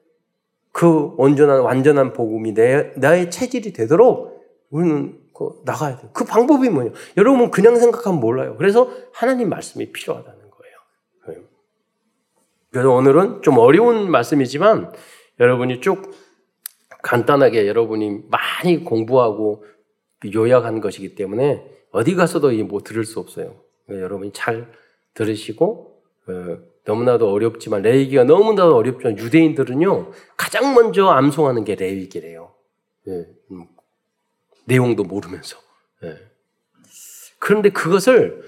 그 0.73 1.13
온전한 1.17 1.61
완전한 1.61 2.13
복음이 2.13 2.53
내 2.55 2.91
나의 2.97 3.31
체질이 3.31 3.71
되도록 3.71 4.43
우리는 4.71 5.19
그 5.33 5.61
나가야 5.63 5.97
돼요. 5.97 6.09
그 6.13 6.25
방법이 6.25 6.67
뭐냐? 6.69 6.91
여러분 7.15 7.51
그냥 7.51 7.77
생각하면 7.77 8.19
몰라요. 8.19 8.55
그래서 8.57 8.91
하나님 9.13 9.49
말씀이 9.49 9.91
필요하다는 9.91 10.39
거예요. 10.39 10.75
네. 11.27 11.45
그래서 12.71 12.91
오늘은 12.91 13.43
좀 13.43 13.59
어려운 13.59 14.09
말씀이지만 14.09 14.91
여러분이 15.39 15.79
쭉 15.79 16.11
간단하게 17.03 17.67
여러분이 17.67 18.23
많이 18.29 18.83
공부하고 18.83 19.63
요약한 20.33 20.81
것이기 20.81 21.13
때문에 21.13 21.69
어디 21.91 22.15
가서도 22.15 22.51
뭐 22.65 22.81
들을 22.81 23.05
수 23.05 23.19
없어요. 23.19 23.61
여러분이 23.89 24.31
잘 24.33 24.71
들으시고 25.13 26.01
어, 26.27 26.57
너무나도 26.85 27.31
어렵지만 27.31 27.81
레위기가 27.81 28.23
너무나도 28.23 28.75
어렵지만 28.75 29.17
유대인들은요 29.17 30.11
가장 30.35 30.73
먼저 30.73 31.07
암송하는 31.07 31.63
게 31.63 31.75
레위기래요. 31.75 32.53
예, 33.07 33.11
음, 33.51 33.67
내용도 34.65 35.03
모르면서. 35.03 35.57
예. 36.03 36.17
그런데 37.39 37.69
그것을 37.69 38.43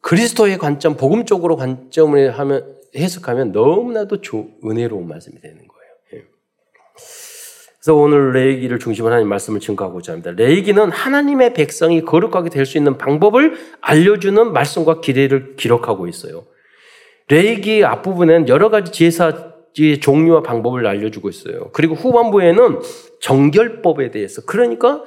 그리스도의 0.00 0.58
관점, 0.58 0.96
복음적으로 0.96 1.56
관점을 1.56 2.38
하면 2.38 2.76
해석하면 2.94 3.52
너무나도 3.52 4.20
조, 4.20 4.48
은혜로운 4.64 5.08
말씀이 5.08 5.40
되는 5.40 5.56
거예요. 5.56 6.26
그래서 7.80 7.94
오늘 7.94 8.32
레이기를 8.32 8.78
중심으로 8.78 9.12
하나님 9.12 9.28
말씀을 9.28 9.60
증거하고자 9.60 10.12
합니다. 10.12 10.32
레이기는 10.32 10.90
하나님의 10.90 11.54
백성이 11.54 12.04
거룩하게 12.04 12.50
될 12.50 12.66
수 12.66 12.78
있는 12.78 12.98
방법을 12.98 13.56
알려주는 13.80 14.52
말씀과 14.52 15.00
기대를 15.00 15.56
기록하고 15.56 16.08
있어요. 16.08 16.44
레이기 17.28 17.84
앞부분에는 17.84 18.48
여러 18.48 18.70
가지 18.70 18.92
제사의 18.92 20.00
종류와 20.00 20.42
방법을 20.42 20.86
알려주고 20.86 21.28
있어요. 21.28 21.70
그리고 21.72 21.94
후반부에는 21.94 22.80
정결법에 23.20 24.10
대해서 24.10 24.42
그러니까 24.46 25.02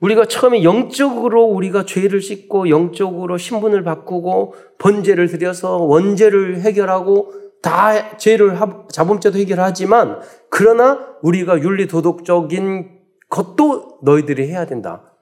우리가 0.00 0.26
처음에 0.26 0.62
영적으로 0.62 1.44
우리가 1.44 1.84
죄를 1.84 2.20
씻고 2.20 2.68
영적으로 2.68 3.38
신분을 3.38 3.82
바꾸고 3.84 4.54
번제를 4.78 5.28
드려서 5.28 5.78
원죄를 5.78 6.60
해결하고 6.60 7.32
다 7.62 8.18
죄를 8.18 8.58
자범죄도 8.92 9.38
해결하지만 9.38 10.20
그러나 10.50 11.16
우리가 11.22 11.60
윤리 11.60 11.88
도덕적인 11.88 12.90
것도 13.30 13.98
너희들이 14.02 14.48
해야 14.48 14.66
된다. 14.66 15.14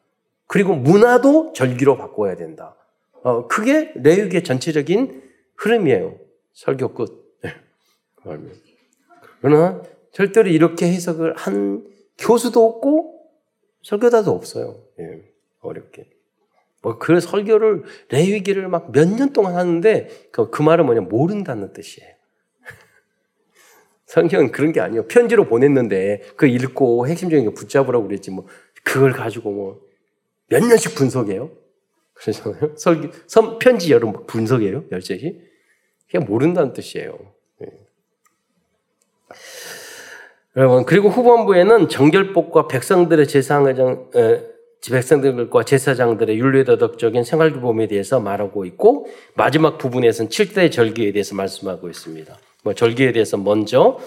그리고 0.48 0.74
문화도 0.74 1.52
절기로 1.54 1.96
바꿔야 1.96 2.34
된다. 2.34 2.74
어, 3.22 3.46
그게 3.46 3.92
레위기의 3.94 4.42
전체적인 4.42 5.22
흐름이에요. 5.56 6.16
설교 6.52 6.94
끝. 6.94 7.38
네. 7.42 7.54
그러나 9.40 9.82
절대로 10.12 10.48
이렇게 10.48 10.86
해석을 10.86 11.34
한 11.36 11.86
교수도 12.18 12.64
없고 12.66 13.20
설교자도 13.82 14.30
없어요. 14.30 14.80
예, 15.00 15.22
어렵게. 15.60 16.08
뭐그 16.82 17.20
설교를 17.20 17.84
레위기를 18.10 18.68
막 18.68 18.90
몇 18.92 19.06
년 19.08 19.32
동안 19.32 19.56
하는데 19.56 20.08
그, 20.32 20.50
그 20.50 20.62
말은 20.62 20.84
뭐냐 20.86 21.02
모른다는 21.02 21.72
뜻이에요. 21.72 22.10
성경은 24.06 24.52
그런 24.52 24.72
게 24.72 24.80
아니에요. 24.80 25.06
편지로 25.06 25.46
보냈는데 25.46 26.22
그 26.36 26.46
읽고 26.46 27.06
핵심적인 27.06 27.44
거 27.46 27.52
붙잡으라고 27.52 28.06
그랬지 28.06 28.30
뭐 28.30 28.46
그걸 28.84 29.12
가지고 29.12 29.50
뭐 29.52 29.92
몇 30.52 30.60
년씩 30.62 30.94
분석해요. 30.96 31.50
그러잖아요. 32.12 32.76
설기, 32.76 33.08
선, 33.26 33.58
편지 33.58 33.90
여러 33.90 34.12
분석해요. 34.26 34.84
열제히. 34.92 35.40
그냥 36.12 36.26
모른다는 36.28 36.74
뜻이에요. 36.74 37.18
네. 37.58 37.68
여러분 40.56 40.84
그리고 40.84 41.08
후반부에는 41.08 41.88
정결법과 41.88 42.68
백성들의 42.68 43.26
제사장 43.26 44.10
백성들과 44.90 45.64
제사장들의 45.64 46.38
윤리도덕적인 46.38 47.24
생활규범에 47.24 47.86
대해서 47.86 48.20
말하고 48.20 48.66
있고 48.66 49.06
마지막 49.34 49.78
부분에서는 49.78 50.28
7대 50.28 50.70
절기에 50.70 51.12
대해서 51.12 51.34
말씀하고 51.34 51.88
있습니다. 51.88 52.36
뭐 52.62 52.74
절기에 52.74 53.12
대해서 53.12 53.38
먼저 53.38 53.98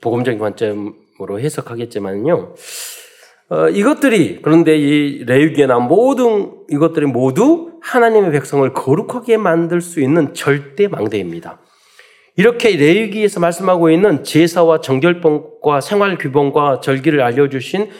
복음적인 0.00 0.40
관점으로 0.40 1.38
해석하겠지만요. 1.38 2.54
어, 3.52 3.68
이것들이 3.68 4.40
그런데 4.40 4.78
이 4.78 5.24
레위기에 5.26 5.66
나온 5.66 5.86
모든 5.86 6.52
이것들이 6.70 7.04
모두 7.04 7.72
하나님의 7.82 8.32
백성을 8.32 8.72
거룩하게 8.72 9.36
만들 9.36 9.82
수 9.82 10.00
있는 10.00 10.32
절대 10.32 10.88
망대입니다. 10.88 11.60
이렇게 12.36 12.74
레위기에서 12.74 13.40
말씀하고 13.40 13.90
있는 13.90 14.24
제사와 14.24 14.80
정결법과 14.80 15.82
생활 15.82 16.16
규범과 16.16 16.80
절기를 16.80 17.20
알려주신 17.20 17.90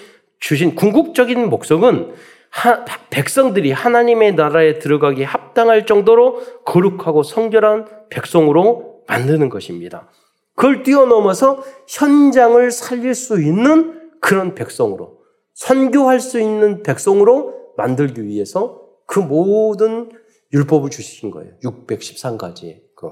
주신 0.41 0.75
궁극적인 0.75 1.51
목적은 1.51 2.15
하, 2.49 2.87
백성들이 3.11 3.73
하나님의 3.73 4.35
나라에 4.35 4.79
들어가기 4.79 5.23
합당할 5.23 5.85
정도로 5.85 6.41
거룩하고 6.65 7.23
성결한 7.23 7.89
백성으로 8.09 9.03
만드는 9.07 9.51
것입니다. 9.51 10.09
그걸 10.55 10.83
뛰어넘어서 10.83 11.63
현장을 11.89 12.71
살릴 12.71 13.15
수 13.15 13.43
있는 13.43 14.01
그런 14.19 14.55
백성으로, 14.55 15.22
선교할 15.55 16.21
수 16.21 16.41
있는 16.41 16.83
백성으로 16.83 17.55
만들기 17.77 18.25
위해서 18.25 18.81
그 19.07 19.19
모든 19.19 20.11
율법을 20.53 20.91
주신 20.91 21.31
거예요. 21.31 21.53
613가지. 21.65 22.81
그. 22.95 23.11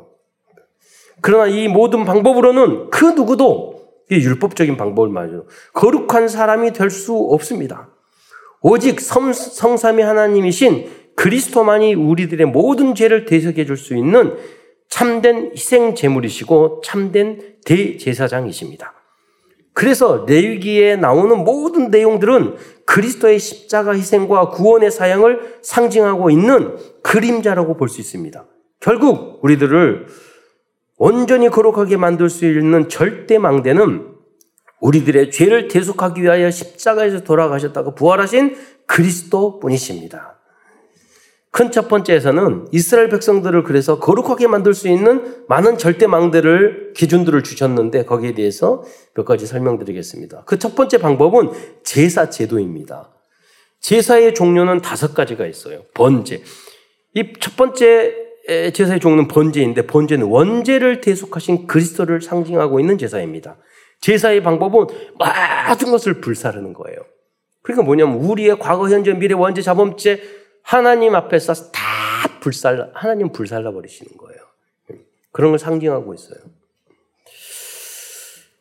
그러나 1.20 1.46
이 1.46 1.68
모든 1.68 2.05
방법으로는 2.05 2.90
그 2.90 3.05
누구도 3.07 3.81
이 4.11 4.16
율법적인 4.16 4.76
방법을 4.76 5.09
말이죠. 5.11 5.46
거룩한 5.74 6.29
사람이 6.29 6.72
될 6.72 6.90
수 6.90 7.14
없습니다. 7.14 7.90
오직 8.62 9.00
성, 9.00 9.33
성삼위 9.33 10.03
하나님이신 10.03 10.90
그리스도만이 11.16 11.94
우리들의 11.94 12.46
모든 12.46 12.94
죄를 12.94 13.24
대속해 13.26 13.64
줄 13.64 13.76
수 13.76 13.96
있는 13.96 14.37
참된 14.88 15.53
희생 15.53 15.94
제물이시고 15.94 16.83
참된 16.85 17.57
대제사장이십니다. 17.64 18.94
그래서 19.81 20.27
레위기에 20.29 20.97
나오는 20.97 21.38
모든 21.38 21.90
내용들은 21.90 22.57
그리스도의 22.85 23.38
십자가 23.38 23.93
희생과 23.93 24.51
구원의 24.51 24.90
사양을 24.90 25.61
상징하고 25.62 26.29
있는 26.29 26.77
그림자라고 27.03 27.79
볼 27.79 27.88
수 27.88 28.03
있습니다. 28.03 28.45
결국 28.79 29.43
우리들을 29.43 30.07
온전히 30.99 31.49
거룩하게 31.49 31.97
만들 31.97 32.29
수 32.29 32.45
있는 32.45 32.90
절대 32.90 33.38
망대는 33.38 34.16
우리들의 34.83 35.31
죄를 35.31 35.69
대속하기 35.69 36.25
위하여 36.25 36.51
십자가에서 36.51 37.25
돌아가셨다고 37.25 37.95
부활하신 37.95 38.57
그리스도 38.87 39.61
뿐이십니다. 39.61 40.39
큰 41.53 41.73
첫 41.73 41.89
번째에서는 41.89 42.69
이스라엘 42.71 43.09
백성들을 43.09 43.65
그래서 43.65 43.99
거룩하게 43.99 44.47
만들 44.47 44.73
수 44.73 44.89
있는 44.89 45.45
많은 45.49 45.79
절대망대를 45.79 46.93
기준들을 46.95 47.43
주셨는데 47.43 48.05
거기에 48.05 48.35
대해서 48.35 48.85
몇 49.15 49.25
가지 49.25 49.47
설명드리겠습니다. 49.47 50.45
그 50.45 50.59
첫 50.59 50.77
번째 50.77 50.99
방법은 50.99 51.51
제사 51.83 52.31
제도입니다. 52.31 53.11
제사의 53.81 54.35
종류는 54.35 54.81
다섯 54.81 55.15
가지가 55.15 55.47
있어요. 55.47 55.83
번제. 55.95 56.43
이 57.15 57.33
첫 57.41 57.57
번째 57.57 58.15
제사의 58.73 59.01
종류는 59.01 59.27
번제인데 59.27 59.87
번제는 59.87 60.27
원제를 60.27 61.01
대속하신 61.01 61.67
그리스도를 61.67 62.21
상징하고 62.23 62.79
있는 62.79 62.97
제사입니다. 62.97 63.57
제사의 64.01 64.43
방법은 64.43 64.87
모든 65.69 65.91
것을 65.91 66.21
불사르는 66.21 66.73
거예요. 66.75 66.99
그러니까 67.63 67.85
뭐냐면 67.85 68.17
우리의 68.19 68.59
과거, 68.59 68.89
현재, 68.89 69.13
미래, 69.13 69.35
원죄, 69.35 69.61
자범죄 69.63 70.39
하나님 70.62 71.14
앞에서 71.14 71.70
다 71.73 71.81
불살라, 72.40 72.90
하나님 72.94 73.33
불살라 73.33 73.73
버리시는 73.73 74.16
거예요. 74.16 74.40
그런 75.33 75.53
걸 75.53 75.59
상징하고 75.59 76.14
있어요. 76.14 76.38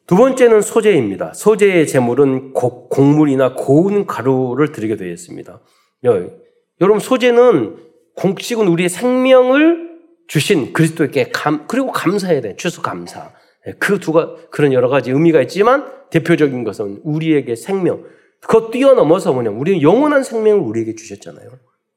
두 0.05 0.15
번째는 0.15 0.61
소재입니다. 0.61 1.33
소재의 1.33 1.87
제물은 1.87 2.53
고, 2.53 2.89
곡물이나 2.89 3.53
고운 3.53 4.07
가루를 4.07 4.71
드리게 4.71 4.95
되어 4.95 5.09
있습니다. 5.09 5.59
여러분, 6.03 6.99
소재는 6.99 7.77
공식은 8.15 8.67
우리의 8.67 8.89
생명을 8.89 9.89
주신 10.27 10.73
그리스도에게 10.73 11.29
감, 11.31 11.67
그리고 11.67 11.91
감사해야 11.91 12.41
돼. 12.41 12.55
추수 12.55 12.81
감사. 12.81 13.31
그 13.77 13.99
두가, 13.99 14.35
그런 14.49 14.73
여러 14.73 14.89
가지 14.89 15.11
의미가 15.11 15.41
있지만 15.43 15.85
대표적인 16.09 16.63
것은 16.63 17.01
우리에게 17.03 17.55
생명, 17.55 18.03
그거 18.39 18.71
뛰어넘어서 18.71 19.31
뭐냐. 19.33 19.51
우리는 19.51 19.81
영원한 19.81 20.23
생명을 20.23 20.61
우리에게 20.63 20.95
주셨잖아요. 20.95 21.49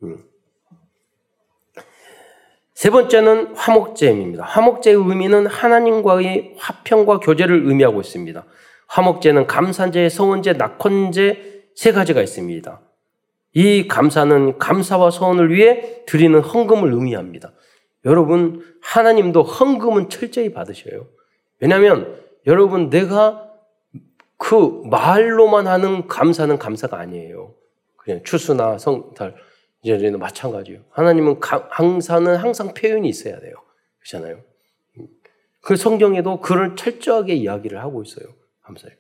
음. 0.03 0.25
세 2.75 2.91
번째는 2.91 3.55
화목제입니다. 3.55 4.45
화목제의 4.45 4.97
의미는 4.97 5.47
하나님과의 5.47 6.55
화평과 6.57 7.21
교제를 7.21 7.67
의미하고 7.67 8.01
있습니다. 8.01 8.45
화목제는 8.89 9.47
감산제, 9.47 10.09
서원제, 10.09 10.55
낙헌제 10.55 11.71
세 11.75 11.93
가지가 11.93 12.21
있습니다. 12.21 12.81
이 13.55 13.87
감사는 13.87 14.59
감사와 14.59 15.11
서원을 15.11 15.53
위해 15.53 16.05
드리는 16.07 16.39
헌금을 16.41 16.93
의미합니다. 16.93 17.53
여러분, 18.05 18.65
하나님도 18.83 19.43
헌금은 19.43 20.09
철저히 20.09 20.53
받으셔요. 20.53 21.07
왜냐하면 21.61 22.21
여러분, 22.47 22.91
내가 22.91 23.49
그 24.39 24.83
말로만 24.91 25.69
하는 25.69 26.09
감사는 26.09 26.59
감사가 26.59 26.99
아니에요. 26.99 27.55
그냥 27.97 28.23
추수나 28.25 28.79
성달, 28.79 29.37
이제는 29.83 30.19
마찬가지예요. 30.19 30.81
하나님은 30.91 31.41
항상은 31.71 32.37
항상 32.37 32.73
표현이 32.73 33.09
있어야 33.09 33.41
돼요. 33.41 33.55
그렇잖아요. 34.01 34.43
그 35.61 35.77
성경에도 35.77 36.41
그를 36.41 36.77
철저하게 36.77 37.35
이야기를 37.35 37.81
하고 37.81 38.03
있어요. 38.03 38.27
감사해요. 38.63 38.97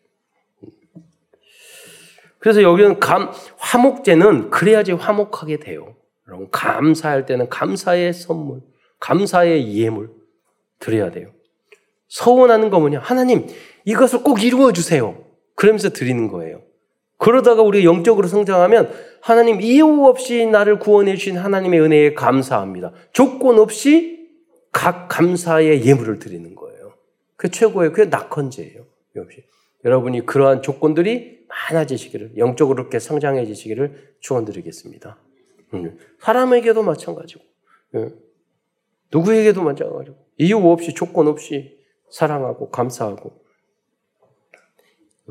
그래서 2.38 2.62
여기는 2.62 2.98
감, 2.98 3.30
화목제는 3.56 4.50
그래야지 4.50 4.92
화목하게 4.92 5.58
돼요. 5.58 5.94
여러분, 6.26 6.48
감사할 6.50 7.26
때는 7.26 7.48
감사의 7.48 8.12
선물, 8.12 8.62
감사의 8.98 9.76
예물 9.76 10.10
드려야 10.80 11.12
돼요. 11.12 11.32
서원하는 12.08 12.70
거 12.70 12.80
뭐냐? 12.80 12.98
하나님, 12.98 13.46
이것을 13.84 14.22
꼭 14.22 14.42
이루어 14.42 14.72
주세요. 14.72 15.24
그러면서 15.54 15.90
드리는 15.90 16.28
거예요. 16.28 16.62
그러다가 17.22 17.62
우리 17.62 17.84
영적으로 17.84 18.26
성장하면 18.26 18.92
하나님 19.20 19.60
이유 19.60 20.06
없이 20.06 20.44
나를 20.44 20.80
구원해 20.80 21.14
주신 21.14 21.36
하나님의 21.36 21.80
은혜에 21.80 22.14
감사합니다. 22.14 22.92
조건 23.12 23.60
없이 23.60 24.28
각 24.72 25.06
감사의 25.06 25.86
예물을 25.86 26.18
드리는 26.18 26.52
거예요. 26.56 26.94
그 27.36 27.48
최고의 27.48 27.92
그 27.92 28.00
낙헌제예요. 28.00 28.84
역시 29.14 29.44
여러분이 29.84 30.26
그러한 30.26 30.62
조건들이 30.62 31.46
많아지시기를 31.46 32.38
영적으로 32.38 32.82
이렇게 32.82 32.98
성장해지시기를 32.98 34.14
축원드리겠습니다. 34.18 35.16
음. 35.74 35.96
사람에게도 36.18 36.82
마찬가지고 36.82 37.40
예. 37.94 38.08
누구에게도 39.12 39.62
마찬가지고 39.62 40.16
이유 40.38 40.58
없이 40.58 40.92
조건 40.92 41.28
없이 41.28 41.78
사랑하고 42.10 42.70
감사하고 42.70 43.40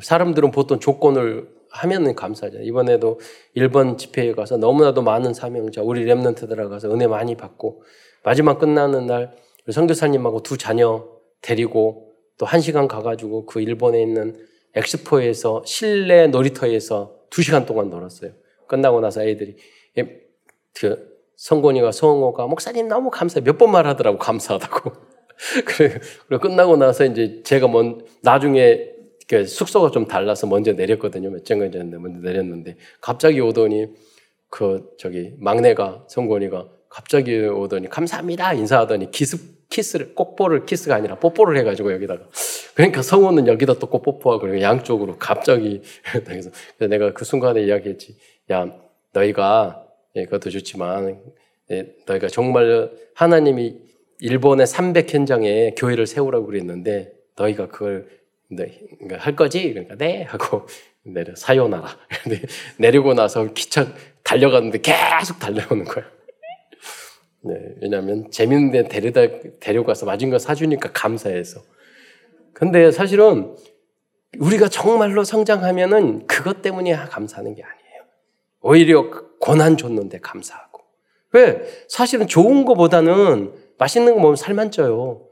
사람들은 0.02 0.52
보통 0.52 0.80
조건을 0.80 1.60
하면은 1.72 2.16
감사하죠. 2.16 2.60
이번에도 2.62 3.20
1번 3.56 3.98
집회에 3.98 4.34
가서 4.34 4.58
너무나도 4.58 5.02
많은 5.02 5.34
사명자, 5.34 5.82
우리 5.82 6.06
랩런트 6.06 6.48
들어가서 6.48 6.94
은혜 6.94 7.08
많이 7.08 7.36
받고 7.36 7.84
마지막 8.24 8.60
끝나는 8.60 9.08
날 9.08 9.36
성교사님하고 9.70 10.44
두 10.44 10.58
자녀 10.58 11.08
데리고 11.42 12.12
또 12.42 12.48
한 12.48 12.60
시간 12.60 12.88
가가지고 12.88 13.46
그 13.46 13.62
일본에 13.62 14.02
있는 14.02 14.36
엑스포에서 14.74 15.62
실내 15.64 16.26
놀이터에서 16.26 17.14
두 17.30 17.44
시간 17.44 17.68
동안 17.68 17.92
놀았어요. 17.92 18.32
끝나고 18.68 19.00
나서 19.00 19.24
애들이 19.24 19.58
예, 20.00 20.22
그 20.74 21.20
성곤이가 21.36 21.92
성호가 21.92 22.48
목사님 22.48 22.88
너무 22.88 23.12
감사 23.12 23.40
몇번 23.42 23.72
말하더라고 23.72 24.18
감사하다고. 24.18 24.92
그래 25.66 26.00
그리고 26.28 26.42
끝나고 26.42 26.78
나서 26.78 27.06
이제 27.06 27.42
제가 27.44 27.68
뭔 27.68 28.06
나중에 28.24 28.91
그 29.32 29.46
숙소가 29.48 29.92
좀 29.92 30.06
달라서 30.06 30.46
먼저 30.48 30.74
내렸거든요. 30.74 31.30
몇 31.30 31.46
정거 31.46 31.72
전에 31.72 31.86
먼저 31.98 32.20
내렸는데 32.20 32.76
갑자기 33.00 33.40
오더니 33.40 33.88
그 34.50 34.92
저기 35.00 35.32
막내가 35.40 36.04
성곤이가 36.10 36.68
갑자기 36.90 37.40
오더니 37.40 37.88
감사합니다 37.88 38.54
인사하더니 38.56 39.10
키스 39.12 39.38
키스를 39.70 40.16
꼭뽀를 40.16 40.66
키스가 40.66 40.96
아니라 40.96 41.16
뽀뽀를 41.16 41.58
해가지고 41.60 41.94
여기다가. 41.94 42.26
그러니까 42.76 43.02
성우는 43.02 43.48
여기다 43.48 43.76
또 43.76 43.88
꼭 43.88 44.02
뽀뽀하고 44.02 44.60
양쪽으로 44.60 45.16
갑자기. 45.18 45.82
그래서 46.28 46.50
내가 46.78 47.14
그 47.14 47.24
순간에 47.24 47.64
이야기했지. 47.64 48.18
야 48.52 48.70
너희가 49.14 49.88
예, 50.18 50.26
그것도 50.26 50.50
좋지만 50.50 51.22
예, 51.72 51.96
너희가 52.06 52.28
정말 52.28 52.92
하나님이 53.16 53.78
일본의 54.20 54.68
300 54.68 55.14
현장에 55.14 55.74
교회를 55.78 56.06
세우라고 56.06 56.48
그랬는데 56.48 57.14
너희가 57.38 57.70
그걸 57.70 58.10
네, 58.54 58.82
그러니까 59.00 59.18
할 59.26 59.36
거지? 59.36 59.70
그러니까 59.70 59.96
네 59.96 60.24
하고 60.24 60.68
내려 61.04 61.34
사요나라. 61.36 61.98
내리고 62.78 63.14
나서 63.14 63.46
기차 63.54 63.88
달려갔는데 64.24 64.82
계속 64.82 65.40
달려오는 65.40 65.86
거야. 65.86 66.06
네, 67.44 67.56
왜냐하면 67.82 68.30
재밌는 68.30 68.72
데 68.72 68.88
데려다 68.88 69.22
데려가서 69.60 70.06
맞은 70.06 70.30
거 70.30 70.38
사주니까 70.38 70.92
감사해서. 70.92 71.62
근데 72.54 72.92
사실은 72.92 73.56
우리가 74.38 74.68
정말로 74.68 75.24
성장하면은 75.24 76.28
그것 76.28 76.62
때문에 76.62 76.94
감사하는 76.94 77.56
게 77.56 77.64
아니에요. 77.64 78.04
오히려 78.62 79.10
고난 79.40 79.78
줬는데 79.78 80.20
감사하고. 80.20 80.82
왜? 81.32 81.62
사실은 81.88 82.28
좋은 82.28 82.66
거보다는 82.66 83.54
맛있는 83.78 84.14
거 84.14 84.20
먹으면 84.20 84.36
살만 84.36 84.72
쪄요. 84.72 85.31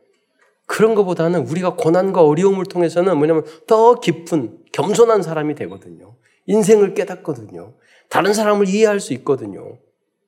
그런 0.70 0.94
것보다는 0.94 1.48
우리가 1.48 1.74
고난과 1.74 2.24
어려움을 2.24 2.64
통해서는 2.66 3.18
뭐냐면 3.18 3.44
더 3.66 3.96
깊은 3.96 4.66
겸손한 4.72 5.24
사람이 5.24 5.56
되거든요. 5.56 6.16
인생을 6.46 6.94
깨닫거든요. 6.94 7.74
다른 8.08 8.34
사람을 8.34 8.70
이해할 8.70 9.00
수 9.00 9.14
있거든요. 9.14 9.80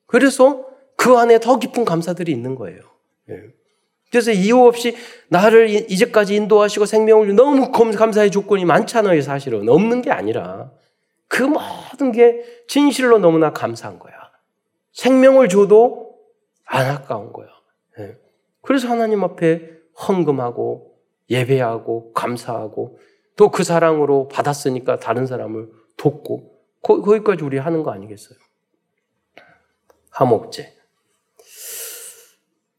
그래서 0.06 0.66
그 0.96 1.16
안에 1.16 1.38
더 1.38 1.60
깊은 1.60 1.84
감사들이 1.84 2.32
있는 2.32 2.56
거예요. 2.56 2.80
예. 3.30 3.34
그래서 4.10 4.32
이유 4.32 4.58
없이 4.66 4.96
나를 5.28 5.70
이제까지 5.70 6.34
인도하시고 6.34 6.86
생명을 6.86 7.36
너무 7.36 7.70
감사의 7.70 8.32
조건이 8.32 8.64
많잖아요, 8.64 9.22
사실은. 9.22 9.68
없는 9.68 10.02
게 10.02 10.10
아니라 10.10 10.72
그 11.28 11.44
모든 11.44 12.10
게 12.10 12.42
진실로 12.66 13.18
너무나 13.18 13.52
감사한 13.52 14.00
거야. 14.00 14.12
생명을 14.92 15.48
줘도 15.48 16.16
안 16.66 16.90
아까운 16.90 17.32
거야. 17.32 17.46
예. 18.00 18.16
그래서 18.60 18.88
하나님 18.88 19.22
앞에 19.22 19.81
헌금하고 19.98 20.92
예배하고 21.30 22.12
감사하고 22.12 22.98
또 23.36 23.50
그 23.50 23.64
사랑으로 23.64 24.28
받았으니까 24.28 24.98
다른 24.98 25.26
사람을 25.26 25.68
돕고 25.96 26.52
거, 26.82 27.02
기까지 27.02 27.44
우리 27.44 27.58
하는 27.58 27.82
거 27.82 27.92
아니겠어요? 27.92 28.38
화목제. 30.10 30.74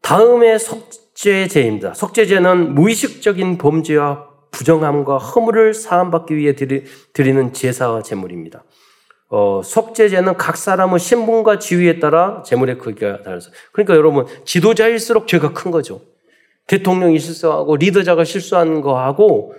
다음에 0.01 0.57
속죄제입니다. 0.57 1.93
속죄제는 1.93 2.75
무의식적인 2.75 3.57
범죄와 3.57 4.29
부정함과 4.51 5.17
허물을 5.17 5.73
사함받기 5.73 6.35
위해 6.35 6.53
드리, 6.53 7.33
는 7.33 7.53
제사와 7.53 8.03
제물입니다. 8.03 8.63
어, 9.29 9.61
속죄제는 9.63 10.37
각 10.37 10.57
사람의 10.57 10.99
신분과 10.99 11.57
지위에 11.57 11.99
따라 11.99 12.43
제물의 12.43 12.77
크기가 12.77 13.23
달라서. 13.23 13.49
그러니까 13.71 13.95
여러분, 13.95 14.27
지도자일수록 14.45 15.27
죄가 15.27 15.53
큰 15.53 15.71
거죠. 15.71 16.01
대통령이 16.67 17.19
실수하고 17.19 17.75
리더자가 17.75 18.23
실수하는 18.23 18.81
거하고 18.81 19.53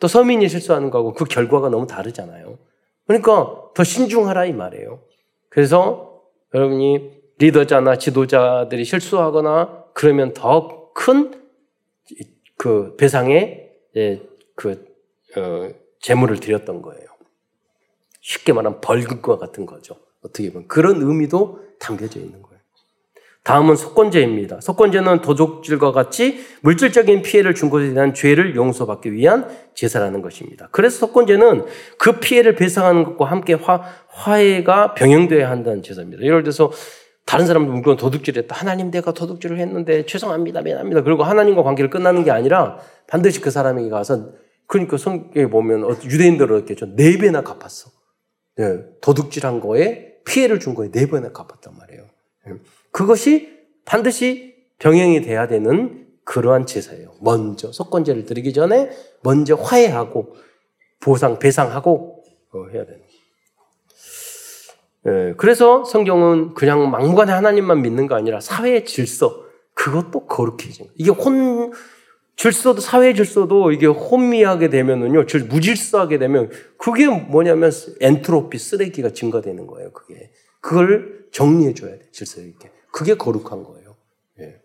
또 0.00 0.08
서민이 0.08 0.48
실수하는 0.48 0.90
거하고 0.90 1.12
그 1.12 1.24
결과가 1.24 1.68
너무 1.68 1.86
다르잖아요. 1.86 2.58
그러니까 3.06 3.62
더 3.74 3.84
신중하라 3.84 4.46
이 4.46 4.52
말이에요. 4.52 5.00
그래서 5.48 6.22
여러분이 6.54 7.10
리더자나 7.38 7.96
지도자들이 7.96 8.84
실수하거나 8.84 9.84
그러면 9.94 10.32
더 10.34 10.80
큰 10.94 11.40
그 12.56 12.94
배상의 12.96 13.72
예, 13.96 14.22
그 14.54 14.84
어, 15.36 15.70
재물을 15.98 16.38
드렸던 16.38 16.82
거예요. 16.82 17.06
쉽게 18.20 18.52
말하면 18.52 18.82
벌금과 18.82 19.38
같은 19.38 19.64
거죠. 19.64 19.96
어떻게 20.22 20.52
보면 20.52 20.68
그런 20.68 21.00
의미도 21.00 21.58
담겨져 21.78 22.20
있는 22.20 22.42
거예요. 22.42 22.49
다음은 23.44 23.74
속건제입니다. 23.74 24.60
속건제는 24.60 25.22
도둑질과 25.22 25.92
같이 25.92 26.44
물질적인 26.62 27.22
피해를 27.22 27.54
준 27.54 27.70
것에 27.70 27.94
대한 27.94 28.12
죄를 28.12 28.54
용서받기 28.54 29.12
위한 29.12 29.48
제사라는 29.74 30.20
것입니다. 30.20 30.68
그래서 30.72 31.06
속건제는 31.06 31.64
그 31.98 32.20
피해를 32.20 32.54
배상하는 32.54 33.04
것과 33.04 33.24
함께 33.24 33.54
화, 33.54 33.82
화해가 34.08 34.94
병행되어야 34.94 35.50
한다는 35.50 35.82
제사입니다. 35.82 36.22
예를 36.22 36.42
들어서 36.42 36.70
다른 37.24 37.46
사람도 37.46 37.72
물건 37.72 37.96
도둑질했다. 37.96 38.54
하나님 38.54 38.90
내가 38.90 39.12
도둑질을 39.12 39.58
했는데 39.58 40.04
죄송합니다. 40.04 40.60
미안합니다. 40.62 41.02
그리고 41.02 41.22
하나님과 41.22 41.62
관계를 41.62 41.88
끝나는 41.88 42.24
게 42.24 42.30
아니라 42.30 42.78
반드시 43.06 43.40
그 43.40 43.50
사람에게 43.50 43.88
가서 43.88 44.32
그러니까 44.66 44.96
성경에 44.98 45.46
보면 45.48 45.84
어, 45.84 45.90
유대인들은 46.04 46.56
이렇게 46.56 46.76
네 46.96 47.18
배나 47.18 47.42
갚았어. 47.42 47.90
네, 48.56 48.80
도둑질한 49.00 49.60
거에 49.60 50.14
피해를 50.26 50.60
준 50.60 50.74
거에 50.74 50.90
네 50.90 51.06
배나 51.08 51.32
갚았단 51.32 51.74
말이에요. 51.76 52.04
네. 52.90 52.98
그것이 52.98 53.60
반드시 53.84 54.54
병행이 54.78 55.22
돼야 55.22 55.46
되는 55.46 56.06
그러한 56.24 56.66
제사예요. 56.66 57.14
먼저 57.20 57.72
속건제를 57.72 58.24
드리기 58.24 58.52
전에 58.52 58.90
먼저 59.22 59.54
화해하고 59.54 60.34
보상 61.00 61.38
배상하고 61.38 62.22
어, 62.52 62.66
해야 62.72 62.84
되는. 62.84 63.00
예, 65.06 65.34
그래서 65.36 65.84
성경은 65.84 66.54
그냥 66.54 66.90
막무가내 66.90 67.32
하나님만 67.32 67.80
믿는 67.82 68.06
거 68.06 68.16
아니라 68.16 68.40
사회의 68.40 68.84
질서 68.84 69.44
그것도 69.74 70.26
거룩해진 70.26 70.86
거. 70.86 70.92
이게 70.96 71.10
혼 71.10 71.72
질서도 72.36 72.80
사회 72.80 73.12
질서도 73.14 73.72
이게 73.72 73.86
혼미하게 73.86 74.70
되면은요, 74.70 75.26
무질서하게 75.48 76.18
되면 76.18 76.50
그게 76.78 77.06
뭐냐면 77.06 77.70
엔트로피 78.00 78.58
쓰레기가 78.58 79.10
증가되는 79.10 79.66
거예요. 79.66 79.90
그게 79.92 80.30
그걸 80.60 81.26
정리해 81.32 81.74
줘야 81.74 81.92
돼 81.92 82.08
질서 82.12 82.40
있게. 82.40 82.70
그게 82.92 83.14
거룩한 83.14 83.62
거예요. 83.62 83.96
예. 84.40 84.60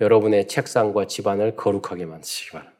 여러분의 0.00 0.48
책상과 0.48 1.06
집안을 1.06 1.56
거룩하게 1.56 2.06
만드시기 2.06 2.50
바랍니다. 2.52 2.76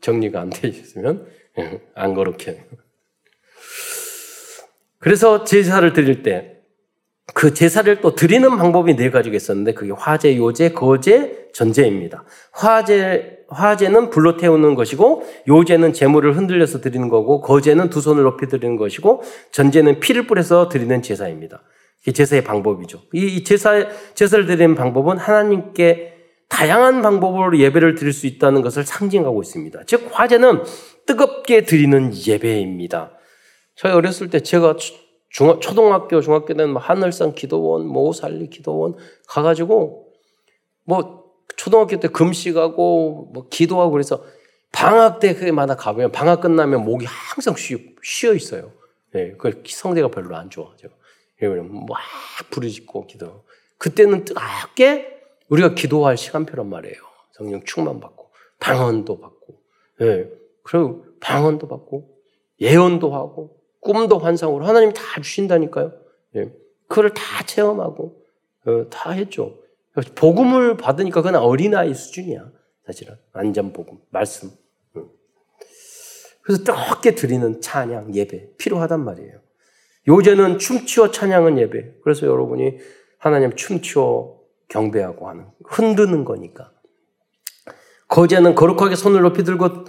정리가 0.00 0.40
안 0.40 0.50
돼 0.50 0.68
있으면 0.68 1.26
예, 1.58 1.80
안 1.94 2.14
거룩해요. 2.14 2.62
그래서 4.98 5.44
제사를 5.44 5.92
드릴 5.92 6.22
때 6.22 6.60
그 7.34 7.54
제사를 7.54 8.00
또 8.00 8.14
드리는 8.14 8.48
방법이 8.56 8.96
네 8.96 9.10
가지가 9.10 9.36
있었는데 9.36 9.74
그게 9.74 9.92
화제, 9.92 10.36
요제, 10.36 10.72
거제, 10.72 11.48
전제입니다. 11.52 12.24
화제 12.52 13.38
화제는 13.48 14.10
불로 14.10 14.36
태우는 14.36 14.74
것이고 14.74 15.24
요제는 15.48 15.92
재물을 15.92 16.36
흔들려서 16.36 16.80
드리는 16.80 17.08
거고 17.08 17.40
거제는 17.40 17.90
두 17.90 18.00
손을 18.00 18.22
높이 18.22 18.46
드리는 18.46 18.76
것이고 18.76 19.22
전제는 19.50 20.00
피를 20.00 20.26
뿌려서 20.26 20.68
드리는 20.68 21.02
제사입니다. 21.02 21.62
제사의 22.12 22.44
방법이죠. 22.44 23.02
이 23.12 23.44
제사 23.44 23.86
제사를 24.14 24.46
드리는 24.46 24.74
방법은 24.74 25.18
하나님께 25.18 26.14
다양한 26.48 27.02
방법으로 27.02 27.58
예배를 27.58 27.94
드릴 27.94 28.12
수 28.12 28.26
있다는 28.26 28.62
것을 28.62 28.84
상징하고 28.84 29.40
있습니다. 29.42 29.82
즉 29.86 30.08
화제는 30.12 30.64
뜨겁게 31.06 31.62
드리는 31.64 32.12
예배입니다. 32.26 33.12
저희 33.76 33.92
어렸을 33.92 34.30
때 34.30 34.40
제가 34.40 34.76
중, 35.28 35.60
초등학교, 35.60 36.20
중학교 36.20 36.46
때는 36.46 36.70
뭐 36.70 36.82
하늘산 36.82 37.34
기도원, 37.34 37.86
모살리 37.86 38.50
기도원 38.50 38.96
가가지고 39.28 40.08
뭐 40.84 41.24
초등학교 41.56 42.00
때 42.00 42.08
금식하고 42.08 43.30
뭐 43.32 43.48
기도하고 43.48 43.92
그래서 43.92 44.24
방학 44.72 45.20
때 45.20 45.34
그마다 45.34 45.76
가보면 45.76 46.12
방학 46.12 46.40
끝나면 46.40 46.84
목이 46.84 47.06
항상 47.06 47.54
쉬, 47.56 47.94
쉬어 48.02 48.34
있어요. 48.34 48.72
예, 49.14 49.32
그 49.38 49.62
성대가 49.66 50.08
별로 50.08 50.36
안 50.36 50.50
좋아져. 50.50 50.88
그러면 51.48 51.86
막 51.86 51.98
부르짖고 52.50 53.06
기도. 53.06 53.44
그때는 53.78 54.24
뜨겁게 54.24 55.20
우리가 55.48 55.74
기도할 55.74 56.16
시간표란 56.16 56.68
말이에요. 56.68 56.96
성령 57.32 57.64
충만 57.64 57.98
받고 58.00 58.30
방언도 58.60 59.20
받고, 59.20 59.60
예, 60.02 60.30
그리고 60.62 61.06
방언도 61.20 61.66
받고 61.66 62.18
예언도 62.60 63.14
하고 63.14 63.56
꿈도 63.80 64.18
환상으로 64.18 64.66
하나님 64.66 64.92
다 64.92 65.02
주신다니까요. 65.20 65.92
예. 66.36 66.52
그걸 66.86 67.14
다 67.14 67.44
체험하고 67.46 68.22
어, 68.66 68.90
다 68.90 69.10
했죠. 69.12 69.58
복음을 70.14 70.76
받으니까 70.76 71.22
그건 71.22 71.40
어린아이 71.40 71.94
수준이야. 71.94 72.50
사실은 72.86 73.16
완전 73.32 73.72
복음, 73.72 73.98
말씀. 74.10 74.50
그래서 76.42 76.64
뜨겁게 76.64 77.14
드리는 77.14 77.60
찬양, 77.60 78.14
예배 78.14 78.56
필요하단 78.56 79.04
말이에요. 79.04 79.40
요새는 80.08 80.58
춤추어 80.58 81.10
찬양은 81.10 81.58
예배. 81.58 81.94
그래서 82.02 82.26
여러분이 82.26 82.78
하나님 83.18 83.54
춤추어 83.54 84.38
경배하고 84.68 85.28
하는 85.28 85.46
흔드는 85.64 86.24
거니까. 86.24 86.72
거제는 88.08 88.54
거룩하게 88.54 88.96
손을 88.96 89.22
높이 89.22 89.44
들고 89.44 89.84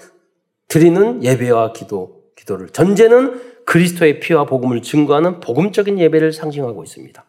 드리는 0.67 1.23
예배와 1.23 1.73
기도, 1.73 2.23
기도를 2.35 2.69
전제는 2.69 3.65
그리스도의 3.65 4.19
피와 4.19 4.45
복음을 4.45 4.81
증거하는 4.81 5.39
복음적인 5.39 5.99
예배를 5.99 6.31
상징하고 6.33 6.83
있습니다. 6.83 7.25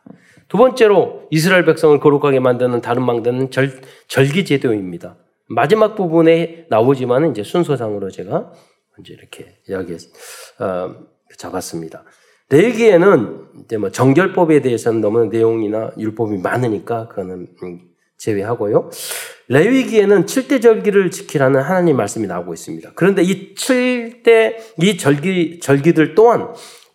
두 0.48 0.58
번째로 0.58 1.28
이스라엘 1.30 1.64
백성을 1.64 1.98
거룩하게 1.98 2.40
만드는 2.40 2.82
다른 2.82 3.04
망대는 3.04 3.50
절, 3.50 3.80
절기 4.06 4.44
제도입니다. 4.44 5.16
마지막 5.48 5.94
부분에 5.94 6.66
나오지만 6.68 7.30
이제 7.30 7.42
순서상으로 7.42 8.10
제가 8.10 8.52
이제 9.00 9.14
이렇게 9.14 9.58
이야기 9.68 9.96
어, 10.58 10.94
잡았습니다. 11.36 12.04
레기에는 12.52 13.40
이제 13.64 13.78
뭐 13.78 13.90
정결법에 13.90 14.60
대해서는 14.60 15.00
너무 15.00 15.24
내용이나 15.26 15.90
율법이 15.98 16.38
많으니까 16.38 17.08
그거는 17.08 17.48
음, 17.62 17.80
제외하고요. 18.18 18.90
레위기에는 19.48 20.26
7대 20.26 20.60
절기를 20.60 21.10
지키라는 21.10 21.60
하나님 21.62 21.96
말씀이 21.96 22.26
나오고 22.26 22.52
있습니다. 22.52 22.92
그런데 22.94 23.22
이 23.22 23.54
7대 23.54 24.56
이 24.82 24.96
절기 24.98 25.60
절기들 25.60 26.14
또한 26.14 26.48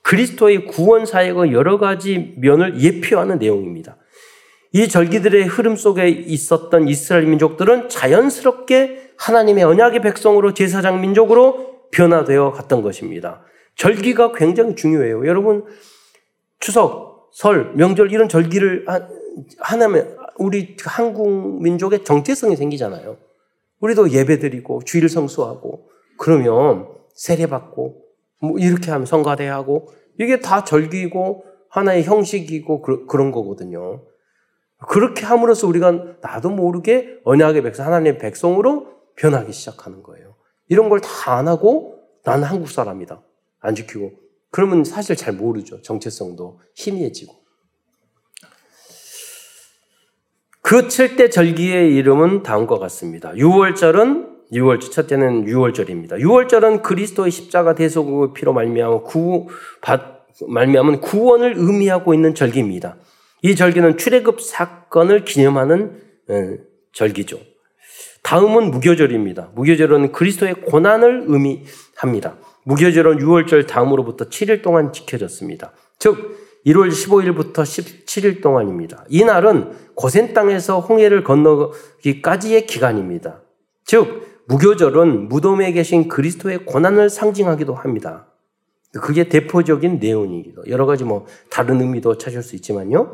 그리스도의 0.04 0.68
구원 0.68 1.06
사역의 1.06 1.52
여러 1.52 1.80
가지 1.80 2.36
면을 2.38 2.80
예표하는 2.80 3.40
내용입니다. 3.40 3.98
이 4.74 4.88
절기들의 4.88 5.46
흐름 5.46 5.76
속에 5.76 6.08
있었던 6.08 6.88
이스라엘 6.88 7.26
민족들은 7.26 7.90
자연스럽게 7.90 9.14
하나님의 9.18 9.64
언약의 9.64 10.02
백성으로 10.02 10.54
제사장 10.54 11.02
민족으로 11.02 11.90
변화되어 11.92 12.52
갔던 12.52 12.84
것입니다. 12.84 13.42
절기가 13.78 14.32
굉장히 14.34 14.76
중요해요. 14.76 15.26
여러분 15.28 15.66
추석, 16.60 17.30
설, 17.34 17.74
명절 17.76 18.12
이런 18.12 18.28
절기를 18.28 18.86
하나면 19.60 20.18
우리 20.38 20.76
한국 20.84 21.62
민족의 21.62 22.04
정체성이 22.04 22.56
생기잖아요. 22.56 23.18
우리도 23.80 24.12
예배드리고 24.12 24.82
주일 24.84 25.08
성수하고 25.10 25.88
그러면 26.18 26.88
세례받고 27.16 28.04
뭐 28.42 28.58
이렇게 28.60 28.92
하면 28.92 29.06
성가대하고 29.06 29.90
이게 30.20 30.40
다 30.40 30.64
절기고 30.64 31.46
하나의 31.70 32.04
형식이고 32.04 32.82
그, 32.82 33.06
런 33.16 33.32
거거든요. 33.32 34.04
그렇게 34.88 35.26
함으로써 35.26 35.68
우리가 35.68 35.92
나도 36.22 36.50
모르게 36.50 37.20
언약의 37.24 37.64
백성, 37.64 37.86
하나님의 37.86 38.18
백성으로 38.20 38.88
변하기 39.16 39.52
시작하는 39.52 40.02
거예요. 40.04 40.36
이런 40.70 40.90
걸 40.90 41.00
다 41.00 41.34
안 41.38 41.48
하고 41.48 42.00
나는 42.24 42.44
한국 42.44 42.70
사람이다. 42.70 43.22
안 43.68 43.76
지키고. 43.76 44.14
그러면 44.50 44.86
사실 44.86 45.18
잘 45.18 45.34
모르죠. 45.34 45.82
정체성도 45.82 46.62
희미해지고. 46.76 47.36
그 50.62 50.88
7대 50.88 51.30
절기의 51.30 51.94
이름은 51.96 52.44
다음과 52.44 52.80
같습니다. 52.80 53.32
6월절은 53.34 54.52
6월 54.54 54.80
첫째는 54.80 55.46
6월절입니다. 55.46 56.20
6월절은 56.20 56.82
그리스도의 56.82 57.30
십자가 57.32 57.76
대속의 57.76 58.34
피로 58.34 58.54
말미암아 58.54 59.02
구 59.02 59.48
말미암은 60.48 61.02
구원을 61.02 61.56
의미하고 61.58 62.14
있는 62.14 62.34
절기입니다. 62.36 62.98
이 63.42 63.56
절기는 63.56 63.98
출애굽 63.98 64.42
사건을 64.42 65.26
기념하는 65.26 66.02
어, 66.30 66.34
절기죠. 66.94 67.40
다음은 68.24 68.72
무교절입니다. 68.72 69.52
무교절은 69.56 70.12
그리스도의 70.12 70.56
고난을 70.56 71.26
의미합니다. 71.28 72.38
무교절은 72.68 73.20
6월절 73.20 73.66
다음으로부터 73.66 74.26
7일 74.26 74.62
동안 74.62 74.92
지켜졌습니다. 74.92 75.72
즉 76.00 76.38
1월 76.66 76.90
15일부터 76.90 77.62
17일 77.62 78.42
동안입니다. 78.42 79.06
이 79.08 79.24
날은 79.24 79.72
고센 79.96 80.34
땅에서 80.34 80.82
홍해를 80.82 81.24
건너기까지의 81.24 82.66
기간입니다. 82.66 83.42
즉 83.86 84.44
무교절은 84.48 85.30
무덤에 85.30 85.72
계신 85.72 86.10
그리스도의 86.10 86.66
고난을 86.66 87.10
상징하기도 87.10 87.74
합니다. 87.74 88.28
그게 89.02 89.30
대표적인 89.30 90.00
내용이기도 90.00 90.64
여러 90.68 90.86
가지 90.86 91.06
뭐 91.06 91.26
다른 91.50 91.80
의미도 91.80 92.18
찾을 92.18 92.44
수 92.44 92.58
있지만요. 92.58 93.14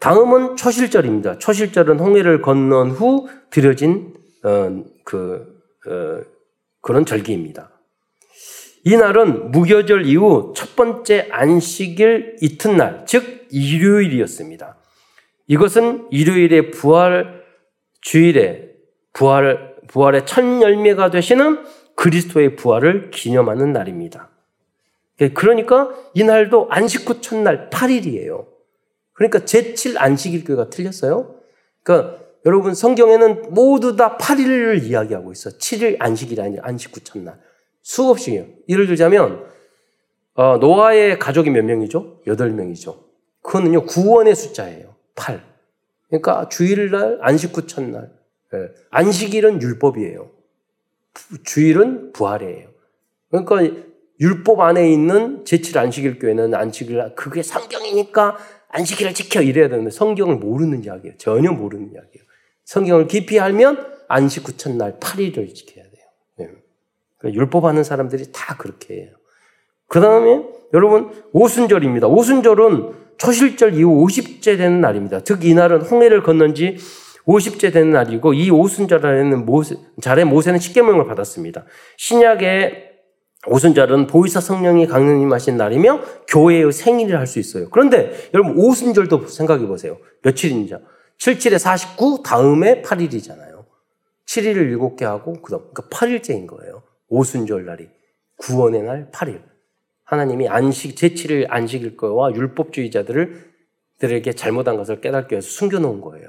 다음은 0.00 0.56
초실절입니다. 0.56 1.36
초실절은 1.36 2.00
홍해를 2.00 2.40
건넌 2.40 2.92
후 2.92 3.28
드려진 3.50 4.14
어, 4.42 4.84
그 5.04 5.60
어, 5.86 6.22
그런 6.80 7.04
절기입니다. 7.04 7.73
이 8.84 8.96
날은 8.96 9.50
무교절 9.50 10.04
이후 10.06 10.52
첫 10.54 10.76
번째 10.76 11.28
안식일 11.30 12.36
이튿날, 12.42 13.04
즉 13.06 13.46
일요일이었습니다. 13.50 14.76
이것은 15.46 16.08
일요일의 16.10 16.70
부활 16.70 17.42
주일에 18.02 18.70
부활 19.14 19.74
부활의 19.88 20.26
첫 20.26 20.42
열매가 20.62 21.10
되시는 21.10 21.64
그리스도의 21.94 22.56
부활을 22.56 23.10
기념하는 23.10 23.72
날입니다. 23.72 24.30
그러니까 25.32 25.90
이 26.14 26.24
날도 26.24 26.68
안식 26.70 27.08
후 27.08 27.20
첫날 27.20 27.70
8일이에요. 27.70 28.46
그러니까 29.12 29.40
제7 29.40 29.96
안식일교가 29.96 30.70
틀렸어요. 30.70 31.36
그러니까 31.82 32.18
여러분 32.44 32.74
성경에는 32.74 33.54
모두 33.54 33.96
다 33.96 34.18
8일을 34.18 34.82
이야기하고 34.82 35.32
있어. 35.32 35.50
7일 35.50 35.96
안식일이 36.00 36.42
아니라 36.42 36.64
안식 36.66 36.96
후 36.96 37.00
첫날. 37.00 37.38
수없이요. 37.84 38.46
예를 38.68 38.86
들자면 38.88 39.46
어, 40.34 40.56
노아의 40.56 41.18
가족이 41.20 41.50
몇 41.50 41.64
명이죠? 41.64 42.22
8명이죠. 42.26 42.98
그거는요. 43.42 43.84
구원의 43.84 44.34
숫자예요. 44.34 44.96
8. 45.14 45.44
그러니까 46.08 46.48
주일날 46.48 47.18
안식 47.20 47.56
후 47.56 47.66
첫날. 47.66 48.10
예. 48.54 48.70
안식일은 48.90 49.62
율법이에요. 49.62 50.30
주일은 51.44 52.12
부활이에요. 52.12 52.68
그러니까 53.30 53.84
율법 54.20 54.60
안에 54.60 54.90
있는 54.90 55.44
제7 55.44 55.76
안식일 55.76 56.18
교회는 56.18 56.54
안식일 56.54 57.14
그게 57.14 57.42
성경이니까 57.42 58.38
안식일을 58.68 59.14
지켜 59.14 59.42
이래야 59.42 59.68
되는데 59.68 59.90
성경을 59.90 60.36
모르는 60.36 60.84
이야기예요. 60.84 61.16
전혀 61.18 61.52
모르는 61.52 61.92
이야기예요. 61.92 62.24
성경을 62.64 63.06
깊이 63.08 63.38
알면 63.38 63.94
안식 64.08 64.44
구천날 64.44 64.98
8일을 64.98 65.54
지켜야 65.54 65.73
돼요. 65.73 65.73
네. 65.73 65.73
그러니까 67.24 67.40
율법 67.40 67.64
하는 67.64 67.82
사람들이 67.82 68.26
다 68.32 68.56
그렇게 68.58 68.94
해요. 68.94 69.08
그 69.88 70.00
다음에 70.00 70.44
여러분 70.74 71.10
오순절입니다. 71.32 72.06
오순절은 72.06 72.92
초실절 73.16 73.74
이후 73.74 74.04
50째 74.04 74.58
되는 74.58 74.80
날입니다. 74.80 75.20
즉 75.20 75.44
이날은 75.44 75.82
홍해를 75.82 76.22
건넌 76.22 76.54
지 76.54 76.76
50째 77.26 77.72
되는 77.72 77.90
날이고 77.90 78.34
이 78.34 78.50
오순절에는 78.50 79.46
모세, 79.46 79.76
잘에 80.02 80.24
모세는 80.24 80.58
십계명을 80.58 81.06
받았습니다. 81.06 81.64
신약의 81.96 82.90
오순절은 83.46 84.06
보이사 84.06 84.40
성령이 84.40 84.86
강림하신 84.86 85.56
날이며 85.56 86.00
교회의 86.28 86.72
생일을 86.72 87.18
할 87.18 87.26
수 87.26 87.38
있어요. 87.38 87.70
그런데 87.70 88.12
여러분 88.34 88.56
오순절도 88.56 89.28
생각해 89.28 89.66
보세요. 89.66 89.98
며칠인지 90.22 90.74
77에 91.18 91.58
49 91.58 92.22
다음에 92.22 92.82
8일이잖아요. 92.82 93.64
7일을 94.26 94.76
7개 94.76 95.04
하고 95.04 95.34
그다음 95.34 95.62
그러니까 95.72 95.88
8일째인 95.88 96.46
거예요. 96.46 96.82
오순절 97.08 97.64
날이 97.66 97.88
구원의 98.36 98.82
날 98.82 99.10
8일. 99.10 99.42
하나님이 100.04 100.48
안식 100.48 100.96
제7일 100.96 101.46
안식일 101.48 101.96
거와 101.96 102.32
율법주의자들을 102.34 103.52
들에게 103.98 104.32
잘못한 104.32 104.76
것을 104.76 105.00
깨닫게 105.00 105.36
해서 105.36 105.48
숨겨놓은 105.48 106.00
거예요. 106.00 106.28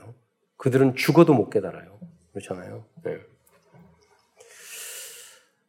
그들은 0.57 0.95
죽어도 0.95 1.33
못 1.33 1.49
깨달아요. 1.49 1.99
그렇잖아요. 2.31 2.85
네. 3.03 3.17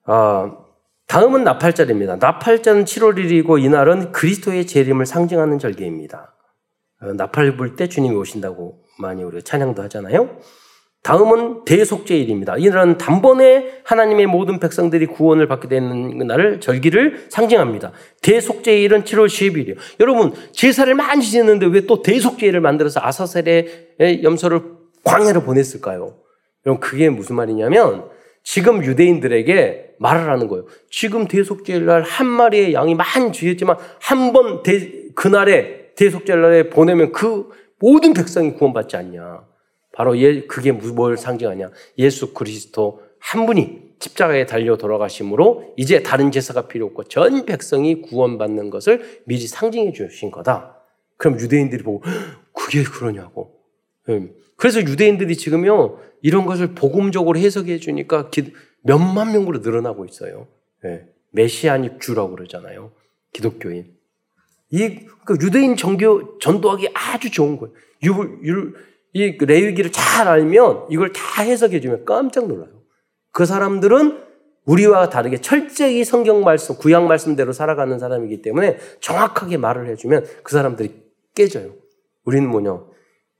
아, 0.04 0.56
다음은 1.08 1.44
나팔절입니다. 1.44 2.16
나팔절은 2.16 2.84
7월 2.84 3.16
1일이고 3.16 3.62
이날은 3.62 4.12
그리스도의 4.12 4.66
재림을 4.66 5.06
상징하는 5.06 5.58
절기입니다. 5.58 6.34
어, 7.02 7.12
나팔 7.12 7.56
불 7.56 7.76
때 7.76 7.88
주님이 7.88 8.14
오신다고 8.16 8.84
많이 8.98 9.22
우리가 9.22 9.42
찬양도 9.44 9.82
하잖아요. 9.84 10.40
다음은 11.06 11.64
대속죄일입니다. 11.64 12.56
이날은 12.58 12.98
단번에 12.98 13.80
하나님의 13.84 14.26
모든 14.26 14.58
백성들이 14.58 15.06
구원을 15.06 15.46
받게 15.46 15.68
되는 15.68 16.18
날을 16.18 16.58
절기를 16.58 17.26
상징합니다. 17.28 17.92
대속죄일은 18.22 19.04
7월 19.04 19.26
10일이에요. 19.26 19.76
여러분 20.00 20.32
제사를 20.50 20.92
많이 20.96 21.22
지냈는데 21.22 21.66
왜 21.66 21.86
또 21.86 22.02
대속죄일을 22.02 22.60
만들어서 22.60 22.98
아사셀의 23.00 24.22
염소를 24.24 24.62
광야로 25.04 25.42
보냈을까요? 25.42 26.16
여러분 26.66 26.80
그게 26.80 27.08
무슨 27.08 27.36
말이냐면 27.36 28.08
지금 28.42 28.82
유대인들에게 28.84 29.94
말을 30.00 30.28
하는 30.28 30.48
거예요. 30.48 30.64
지금 30.90 31.28
대속죄일 31.28 31.86
날 31.86 32.02
한 32.02 32.26
마리의 32.26 32.74
양이 32.74 32.96
많이 32.96 33.30
주였지만 33.30 33.76
한 34.00 34.32
번 34.32 34.64
그날에 35.14 35.94
대속죄일 35.94 36.40
날에 36.40 36.68
보내면 36.68 37.12
그 37.12 37.48
모든 37.78 38.12
백성이 38.12 38.54
구원받지 38.54 38.96
않냐. 38.96 39.42
바로 39.96 40.18
예, 40.18 40.42
그게 40.42 40.72
뭘 40.72 41.16
상징하냐? 41.16 41.70
예수 41.96 42.34
그리스도 42.34 43.00
한 43.18 43.46
분이 43.46 43.94
십자가에 43.98 44.44
달려 44.44 44.76
돌아가심으로 44.76 45.72
이제 45.78 46.02
다른 46.02 46.30
제사가 46.30 46.68
필요 46.68 46.84
없고 46.86 47.04
전 47.04 47.46
백성이 47.46 48.02
구원받는 48.02 48.68
것을 48.68 49.22
미리 49.24 49.46
상징해 49.46 49.92
주신 49.92 50.30
거다. 50.30 50.76
그럼 51.16 51.40
유대인들이 51.40 51.82
보고 51.82 52.02
그게 52.52 52.82
그러냐고. 52.82 53.58
예. 54.10 54.28
그래서 54.56 54.80
유대인들이 54.80 55.34
지금요 55.34 55.98
이런 56.20 56.44
것을 56.44 56.74
복음적으로 56.74 57.38
해석해 57.38 57.78
주니까 57.78 58.30
몇만 58.82 59.32
명으로 59.32 59.60
늘어나고 59.60 60.04
있어요. 60.04 60.46
예. 60.84 61.06
메시아닉 61.30 62.00
주라고 62.02 62.32
그러잖아요. 62.32 62.92
기독교인. 63.32 63.96
이그 64.70 65.38
유대인 65.40 65.74
정교 65.74 66.38
전도하기 66.38 66.90
아주 66.92 67.30
좋은 67.30 67.56
거예요. 67.56 67.74
유, 68.02 68.40
유, 68.44 68.74
이 69.16 69.38
레위기를 69.38 69.92
잘 69.92 70.28
알면 70.28 70.88
이걸 70.90 71.10
다 71.10 71.40
해석해 71.40 71.80
주면 71.80 72.04
깜짝 72.04 72.48
놀라요. 72.48 72.82
그 73.32 73.46
사람들은 73.46 74.22
우리와 74.66 75.08
다르게 75.08 75.40
철저히 75.40 76.04
성경 76.04 76.44
말씀, 76.44 76.76
구약 76.76 77.04
말씀대로 77.04 77.54
살아가는 77.54 77.98
사람이기 77.98 78.42
때문에 78.42 78.78
정확하게 79.00 79.56
말을 79.56 79.86
해주면 79.88 80.26
그 80.42 80.52
사람들이 80.52 81.02
깨져요. 81.34 81.72
우리는 82.24 82.46
뭐냐? 82.46 82.78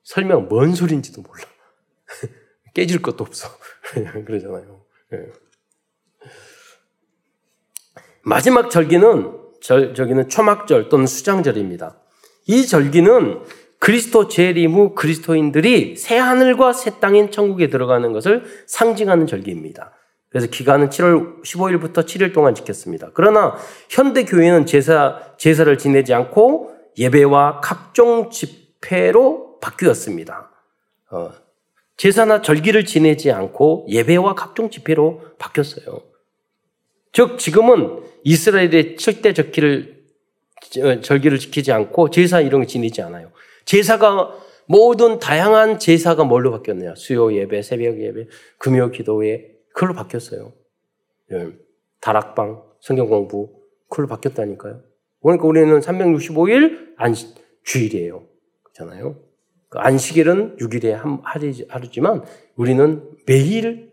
설명 0.02 0.48
뭔 0.48 0.74
소리인지도 0.74 1.20
몰라. 1.20 1.44
깨질 2.72 3.02
것도 3.02 3.22
없어. 3.22 3.50
그러잖아요. 4.24 4.80
네. 5.10 5.18
마지막 8.22 8.70
절기는 8.70 9.38
절, 9.60 9.94
저기는 9.94 10.30
초막절 10.30 10.88
또는 10.88 11.06
수장절입니다. 11.06 12.00
이 12.46 12.66
절기는 12.66 13.44
그리스도 13.78 14.28
재림 14.28 14.72
후 14.72 14.94
그리스도인들이 14.94 15.96
새 15.96 16.16
하늘과 16.18 16.72
새 16.72 16.98
땅인 16.98 17.30
천국에 17.30 17.68
들어가는 17.68 18.12
것을 18.12 18.44
상징하는 18.66 19.26
절기입니다. 19.26 19.92
그래서 20.28 20.48
기간은 20.48 20.88
7월 20.90 21.42
15일부터 21.42 22.04
7일 22.04 22.34
동안 22.34 22.54
지켰습니다. 22.54 23.10
그러나 23.14 23.56
현대 23.88 24.24
교회는 24.24 24.66
제사 24.66 25.20
제사를 25.38 25.78
지내지 25.78 26.14
않고 26.14 26.74
예배와 26.98 27.60
각종 27.60 28.30
집회로 28.30 29.60
바뀌었습니다. 29.60 30.50
어, 31.10 31.30
제사나 31.96 32.42
절기를 32.42 32.84
지내지 32.84 33.30
않고 33.32 33.86
예배와 33.88 34.34
각종 34.34 34.70
집회로 34.70 35.22
바뀌었어요. 35.38 36.02
즉 37.12 37.38
지금은 37.38 38.02
이스라엘의 38.24 38.96
7대 38.96 39.34
절기를 39.34 39.96
절기를 41.02 41.38
지키지 41.38 41.72
않고 41.72 42.10
제사 42.10 42.40
이런 42.40 42.62
거 42.62 42.66
지내지 42.66 43.00
않아요. 43.02 43.30
제사가 43.66 44.38
모든 44.66 45.18
다양한 45.18 45.78
제사가 45.78 46.24
뭘로 46.24 46.50
바뀌었냐? 46.50 46.94
수요 46.96 47.32
예배, 47.32 47.62
새벽 47.62 48.00
예배, 48.00 48.26
금요 48.58 48.90
기도회 48.90 49.52
그걸로 49.74 49.92
바뀌었어요. 49.94 50.52
예. 51.32 51.52
다락방, 52.00 52.62
성경 52.80 53.08
공부 53.08 53.60
그걸로 53.88 54.08
바뀌었다니까요. 54.08 54.82
그러니까 55.22 55.46
우리는 55.46 55.78
365일 55.80 56.94
안식 56.96 57.34
주일이에요. 57.64 58.24
그렇잖아요. 58.62 59.20
그 59.68 59.78
안식일은 59.78 60.56
6일에 60.58 60.90
한 60.92 61.20
하루지만 61.68 62.24
우리는 62.54 63.02
매일 63.26 63.92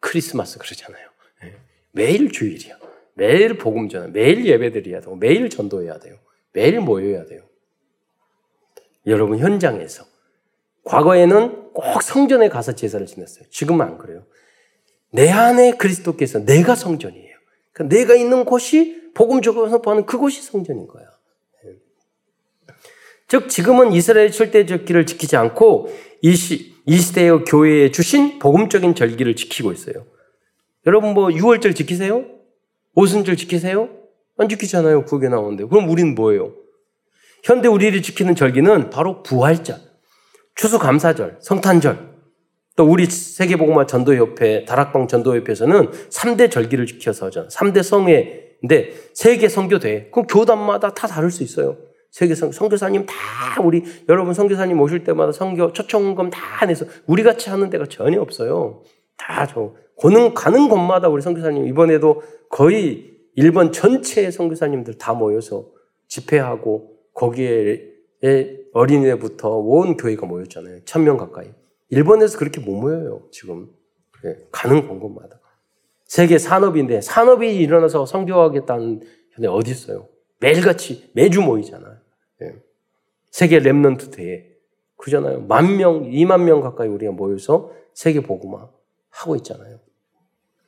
크리스마스 0.00 0.58
그러잖아요. 0.58 1.08
예. 1.44 1.54
매일 1.92 2.30
주일이야. 2.30 2.78
매일 3.14 3.58
복음 3.58 3.88
전, 3.88 4.12
매일 4.12 4.46
예배드려야 4.46 5.00
되고 5.00 5.16
매일 5.16 5.48
전도해야 5.48 5.98
돼요. 5.98 6.16
매일 6.52 6.80
모여야 6.80 7.24
돼요. 7.24 7.47
여러분 9.08 9.38
현장에서. 9.38 10.04
과거에는 10.84 11.72
꼭 11.72 12.02
성전에 12.02 12.48
가서 12.48 12.74
제사를 12.74 13.04
지냈어요. 13.06 13.44
지금은 13.50 13.84
안 13.84 13.98
그래요. 13.98 14.24
내 15.10 15.30
안에 15.30 15.72
그리스도께서 15.72 16.44
내가 16.44 16.74
성전이에요. 16.74 17.36
그러니까 17.72 17.96
내가 17.96 18.14
있는 18.14 18.44
곳이 18.44 19.12
복음 19.14 19.42
적으로 19.42 19.68
선포하는 19.68 20.06
그곳이 20.06 20.42
성전인 20.42 20.86
거야. 20.86 21.06
즉 23.26 23.50
지금은 23.50 23.92
이스라엘 23.92 24.30
철대 24.30 24.64
절기를 24.64 25.04
지키지 25.04 25.36
않고 25.36 25.94
이, 26.22 26.34
시, 26.34 26.74
이 26.86 26.96
시대의 26.96 27.44
교회에 27.44 27.90
주신 27.90 28.38
복음적인 28.38 28.94
절기를 28.94 29.36
지키고 29.36 29.72
있어요. 29.72 30.06
여러분 30.86 31.12
뭐 31.12 31.28
6월절 31.28 31.76
지키세요? 31.76 32.24
오순절 32.94 33.36
지키세요? 33.36 33.90
안 34.38 34.48
지키잖아요. 34.48 35.04
그게 35.04 35.28
나오는데. 35.28 35.64
그럼 35.66 35.90
우리는 35.90 36.14
뭐예요? 36.14 36.54
현대 37.42 37.68
우리를 37.68 38.00
지키는 38.02 38.34
절기는 38.34 38.90
바로 38.90 39.22
부활절, 39.22 39.76
추수감사절, 40.54 41.38
성탄절, 41.40 42.08
또 42.76 42.84
우리 42.84 43.06
세계복음화 43.06 43.86
전도협회, 43.86 44.64
다락방 44.64 45.08
전도협회에서는 45.08 45.90
3대 45.90 46.50
절기를 46.50 46.86
지켜서 46.86 47.26
하잖아. 47.26 47.48
3대 47.48 47.82
성회인데 47.82 48.92
세계 49.14 49.48
성교대. 49.48 50.10
그럼 50.12 50.26
교단마다 50.26 50.94
다 50.94 51.06
다를 51.06 51.30
수 51.30 51.42
있어요. 51.42 51.76
세계 52.10 52.34
성, 52.34 52.52
성교사님 52.52 53.04
다 53.06 53.14
우리 53.62 53.82
여러분 54.08 54.32
성교사님 54.32 54.80
오실 54.80 55.04
때마다 55.04 55.32
성교 55.32 55.72
초청금 55.72 56.30
다 56.30 56.64
내서 56.66 56.86
우리 57.06 57.22
같이 57.22 57.50
하는 57.50 57.68
데가 57.68 57.86
전혀 57.86 58.20
없어요. 58.20 58.82
다 59.16 59.46
저 59.46 59.74
고는 59.96 60.32
가는 60.32 60.68
곳마다 60.68 61.08
우리 61.08 61.20
성교사님 61.20 61.66
이번에도 61.66 62.22
거의 62.48 63.18
일본 63.34 63.72
전체 63.72 64.30
성교사님들 64.30 64.94
다 64.94 65.12
모여서 65.12 65.66
집회하고 66.06 66.97
거기에 67.18 67.84
어린이부터 68.72 69.50
온 69.58 69.96
교회가 69.96 70.26
모였잖아요. 70.26 70.84
천 70.84 71.02
명 71.04 71.16
가까이. 71.16 71.50
일본에서 71.90 72.38
그렇게 72.38 72.60
못 72.60 72.72
모여요, 72.80 73.28
지금. 73.32 73.70
네, 74.22 74.36
가는 74.52 74.86
곳곳마다. 74.86 75.40
세계 76.04 76.38
산업인데, 76.38 77.00
산업이 77.00 77.56
일어나서 77.56 78.06
성교하겠다는 78.06 79.02
현대 79.32 79.48
어디 79.48 79.70
있어요? 79.72 80.08
매일같이, 80.40 81.10
매주 81.14 81.40
모이잖아요. 81.42 81.96
네. 82.40 82.54
세계 83.30 83.58
랩런트 83.58 84.14
대회. 84.14 84.46
그잖아요. 84.96 85.42
만 85.42 85.76
명, 85.76 86.04
이만 86.12 86.44
명 86.44 86.60
가까이 86.60 86.88
우리가 86.88 87.12
모여서 87.12 87.72
세계 87.94 88.20
보고만 88.20 88.68
하고 89.10 89.36
있잖아요. 89.36 89.80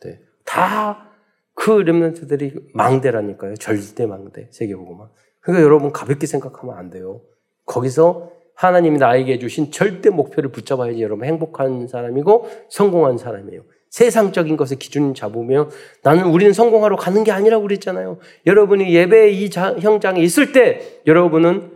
네. 0.05 0.20
다그 0.44 1.70
렘넌트들이 1.84 2.70
망대라니까요. 2.74 3.55
절대 3.57 4.07
망대. 4.07 4.48
세계 4.51 4.74
보고만. 4.74 5.09
그러니까 5.41 5.64
여러분 5.64 5.93
가볍게 5.93 6.26
생각하면 6.26 6.76
안 6.76 6.91
돼요. 6.91 7.22
거기서 7.66 8.30
하나님이 8.55 8.99
나에게 8.99 9.38
주신 9.38 9.70
절대 9.70 10.11
목표를 10.11 10.51
붙잡아야지 10.53 11.03
여러분 11.03 11.26
행복한 11.26 11.88
사람이고 11.88 12.51
성공한 12.68 13.16
사람이에요. 13.16 13.62
세상적인 13.88 14.57
것에 14.57 14.76
기준 14.76 15.14
잡으면 15.14 15.70
나는 16.03 16.26
우리는 16.26 16.53
성공하러 16.53 16.97
가는 16.97 17.24
게 17.24 17.32
아니라고 17.32 17.62
그랬잖아요. 17.62 18.18
여러분이 18.47 18.95
예배 18.95 19.30
이 19.30 19.49
현장에 19.49 20.20
있을 20.20 20.53
때 20.53 21.01
여러분은 21.07 21.72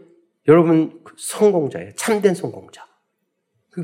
여러분 0.47 1.01
성공자예요. 1.17 1.93
참된 1.97 2.35
성공자. 2.35 2.87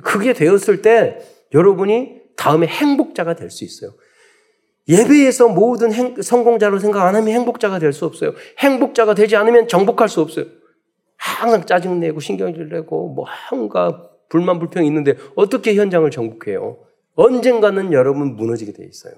그게 0.04 0.32
되었을 0.32 0.82
때 0.82 1.18
여러분이 1.52 2.20
다음에 2.36 2.66
행복자가 2.66 3.34
될 3.34 3.50
수 3.50 3.64
있어요. 3.64 3.92
예배에서 4.88 5.48
모든 5.48 5.92
행, 5.92 6.20
성공자로 6.20 6.78
생각 6.78 7.06
안 7.06 7.14
하면 7.14 7.28
행복자가 7.28 7.78
될 7.78 7.92
수 7.92 8.04
없어요. 8.06 8.32
행복자가 8.58 9.14
되지 9.14 9.36
않으면 9.36 9.68
정복할 9.68 10.08
수 10.08 10.20
없어요. 10.20 10.46
항상 11.16 11.66
짜증내고 11.66 12.20
신경질 12.20 12.68
내고 12.70 13.08
뭐 13.08 13.26
뭔가 13.50 14.10
불만 14.28 14.58
불평이 14.58 14.86
있는데 14.86 15.16
어떻게 15.36 15.74
현장을 15.74 16.10
정복해요? 16.10 16.78
언젠가는 17.14 17.92
여러분 17.92 18.36
무너지게 18.36 18.72
돼 18.72 18.84
있어요. 18.84 19.14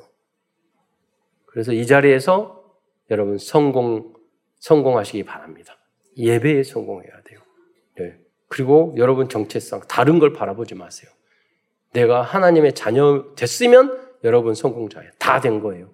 그래서 1.47 1.73
이 1.73 1.87
자리에서 1.87 2.65
여러분 3.11 3.39
성공 3.39 4.15
성공하시기 4.59 5.25
바랍니다. 5.25 5.77
예배에 6.17 6.63
성공해야 6.63 7.13
돼요. 7.25 7.41
네. 7.99 8.19
그리고 8.49 8.95
여러분 8.97 9.29
정체성 9.29 9.83
다른 9.89 10.19
걸 10.19 10.33
바라보지 10.33 10.75
마세요. 10.75 11.11
내가 11.93 12.23
하나님의 12.23 12.75
자녀 12.75 13.35
됐으면 13.37 14.12
여러분 14.25 14.55
성공자예요. 14.55 15.11
다 15.19 15.41
된 15.41 15.61
거예요. 15.61 15.91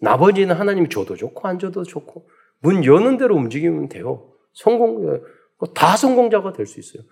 나머지는 0.00 0.54
하나님이 0.54 0.88
줘도 0.88 1.16
좋고 1.16 1.48
안 1.48 1.58
줘도 1.58 1.82
좋고 1.82 2.28
문 2.60 2.84
여는 2.84 3.16
대로 3.16 3.36
움직이면 3.36 3.88
돼요. 3.88 4.30
성공 4.52 5.22
다 5.74 5.96
성공자가 5.96 6.52
될 6.52 6.66
수 6.66 6.78
있어요. 6.80 7.02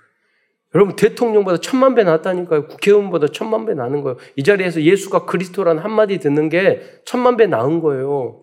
여러분 0.74 0.96
대통령보다 0.96 1.59
천만 1.59 1.94
배 1.94 2.03
낫다니까요. 2.05 2.66
국회의원보다 2.66 3.28
천만 3.28 3.66
배 3.66 3.74
나는 3.74 4.03
거예요. 4.03 4.16
이 4.36 4.42
자리에서 4.42 4.82
예수가 4.82 5.26
그리스도라는 5.26 5.82
한마디 5.82 6.18
듣는 6.18 6.48
게 6.48 6.80
천만 7.05 7.36
배 7.36 7.46
나은 7.46 7.80
거예요. 7.80 8.42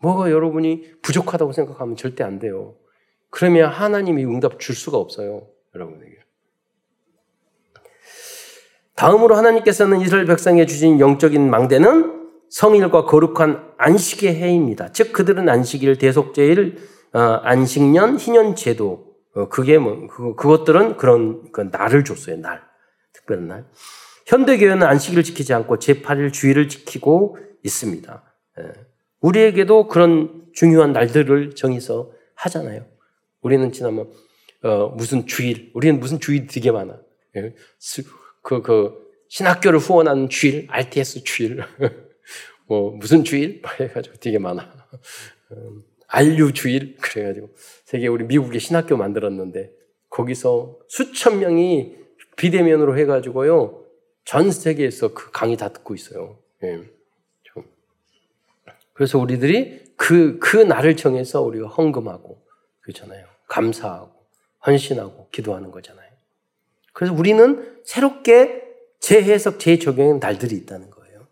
뭐가 0.00 0.30
여러분이 0.30 1.00
부족하다고 1.02 1.52
생각하면 1.52 1.96
절대 1.96 2.22
안 2.24 2.38
돼요. 2.38 2.76
그러면 3.30 3.70
하나님이 3.70 4.24
응답 4.24 4.60
줄 4.60 4.74
수가 4.76 4.98
없어요. 4.98 5.48
여러분에게. 5.74 6.18
다음으로 8.96 9.34
하나님께서는 9.34 10.00
이스라엘 10.00 10.26
백성에 10.26 10.66
주신 10.66 11.00
영적인 11.00 11.50
망대는 11.50 12.28
성일과 12.50 13.04
거룩한 13.04 13.72
안식의 13.76 14.36
해입니다. 14.36 14.92
즉 14.92 15.12
그들은 15.12 15.48
안식일, 15.48 15.98
대속제일, 15.98 16.78
어, 17.12 17.18
안식년, 17.18 18.18
희년 18.18 18.54
제도 18.54 19.14
어, 19.34 19.48
그게 19.48 19.78
뭐 19.78 20.06
그, 20.06 20.36
그것들은 20.36 20.96
그런 20.96 21.50
그 21.50 21.62
날을 21.72 22.04
줬어요. 22.04 22.36
날 22.36 22.62
특별한 23.12 23.48
날. 23.48 23.66
현대 24.26 24.56
교회는 24.56 24.86
안식일을 24.86 25.24
지키지 25.24 25.52
않고 25.54 25.78
제8일 25.78 26.32
주일을 26.32 26.68
지키고 26.68 27.36
있습니다. 27.62 28.22
예. 28.60 28.72
우리에게도 29.20 29.88
그런 29.88 30.44
중요한 30.52 30.92
날들을 30.92 31.54
정해서 31.56 32.12
하잖아요. 32.36 32.86
우리는 33.42 33.72
지나면 33.72 34.10
어, 34.62 34.88
무슨 34.88 35.26
주일, 35.26 35.70
우리는 35.74 35.98
무슨 35.98 36.20
주일 36.20 36.46
되게 36.46 36.70
많아. 36.70 36.98
예. 38.44 38.48
그, 38.48 38.62
그, 38.62 39.04
신학교를 39.28 39.78
후원하는 39.78 40.28
주일, 40.28 40.68
RTS 40.70 41.24
주일, 41.24 41.64
뭐, 42.68 42.92
무슨 42.92 43.24
주일? 43.24 43.62
해가지고 43.80 44.16
되게 44.16 44.38
많아. 44.38 44.70
음, 45.52 45.82
안류 46.08 46.52
주일? 46.52 46.96
그래가지고, 47.00 47.50
세계 47.84 48.06
우리 48.06 48.24
미국에 48.24 48.58
신학교 48.58 48.96
만들었는데, 48.96 49.72
거기서 50.10 50.78
수천 50.88 51.40
명이 51.40 51.96
비대면으로 52.36 52.96
해가지고요, 52.98 53.84
전 54.24 54.50
세계에서 54.50 55.12
그 55.14 55.30
강의 55.32 55.56
다 55.56 55.68
듣고 55.70 55.94
있어요. 55.94 56.38
예. 56.62 56.80
그래서 58.92 59.18
우리들이 59.18 59.82
그, 59.96 60.38
그 60.38 60.56
날을 60.56 60.96
정해서 60.96 61.42
우리가 61.42 61.66
헌금하고, 61.68 62.40
그렇잖아요. 62.80 63.26
감사하고, 63.48 64.12
헌신하고, 64.66 65.28
기도하는 65.30 65.70
거잖아요. 65.70 66.03
그래서 66.94 67.12
우리는 67.12 67.76
새롭게 67.84 68.62
재해석, 69.00 69.58
재적용한 69.58 70.20
날들이 70.20 70.56
있다는 70.56 70.90
거예요. 70.90 71.26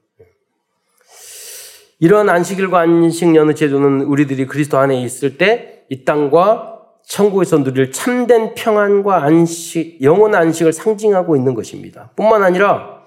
이런 1.99 2.29
안식일과 2.29 2.81
안식년의 2.81 3.57
제도는 3.57 4.03
우리들이 4.03 4.47
그리스도 4.47 4.77
안에 4.77 5.03
있을 5.03 5.39
때 5.39 5.73
이 5.93 6.07
땅과 6.07 6.81
천국에서 7.05 7.63
누릴 7.63 7.93
참된 7.93 8.55
평안과 8.55 9.25
안식, 9.25 10.03
영원 10.03 10.35
안식을 10.35 10.73
상징하고 10.73 11.37
있는 11.37 11.53
것입니다. 11.53 12.11
뿐만 12.17 12.43
아니라 12.43 13.03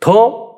더 0.00 0.54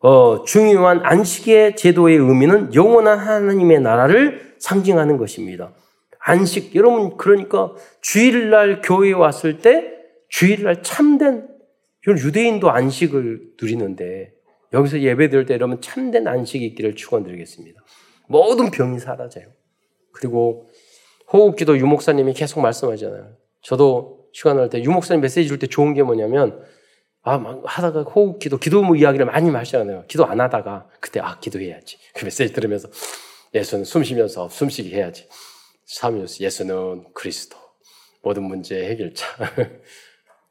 어, 0.00 0.44
중요한 0.44 1.00
안식의 1.02 1.76
제도의 1.76 2.18
의미는 2.18 2.74
영원한 2.74 3.18
하나님의 3.18 3.80
나라를 3.80 4.54
상징하는 4.58 5.16
것입니다. 5.16 5.70
안식, 6.18 6.74
여러분, 6.76 7.16
그러니까 7.16 7.72
주일날 8.02 8.82
교회에 8.82 9.12
왔을 9.12 9.60
때 9.60 9.94
주일날 10.28 10.82
참된 10.82 11.48
유대인도 12.06 12.70
안식을 12.70 13.54
누리는데 13.60 14.32
여기서 14.72 15.00
예배 15.00 15.28
드릴 15.30 15.46
때 15.46 15.54
여러분 15.54 15.80
참된 15.80 16.26
안식이 16.26 16.64
있기를 16.66 16.94
축원드리겠습니다. 16.94 17.82
모든 18.28 18.70
병이 18.70 18.98
사라져요. 18.98 19.46
그리고 20.12 20.68
호흡기도 21.32 21.76
유목사님이 21.78 22.34
계속 22.34 22.60
말씀하잖아요. 22.60 23.36
저도 23.62 24.26
시간 24.32 24.58
할 24.58 24.68
때 24.70 24.82
유목사님 24.82 25.20
메시지 25.20 25.48
줄 25.48 25.58
때 25.58 25.66
좋은 25.66 25.94
게 25.94 26.02
뭐냐면 26.02 26.62
아, 27.22 27.36
막 27.38 27.62
하다가 27.64 28.02
호흡기도 28.02 28.58
기도 28.58 28.94
이야기를 28.94 29.26
많이 29.26 29.50
하시잖아요. 29.50 30.04
기도 30.08 30.24
안 30.24 30.40
하다가 30.40 30.88
그때 31.00 31.20
아 31.20 31.38
기도해야지. 31.40 31.98
그 32.14 32.24
메시지 32.24 32.52
들으면서 32.52 32.88
예수는 33.54 33.84
숨 33.84 34.04
쉬면서 34.04 34.48
숨쉬기 34.48 34.94
해야지. 34.94 35.28
삼위스 35.86 36.42
예수는 36.42 37.12
그리스도 37.14 37.56
모든 38.22 38.44
문제 38.44 38.88
해결자. 38.88 39.26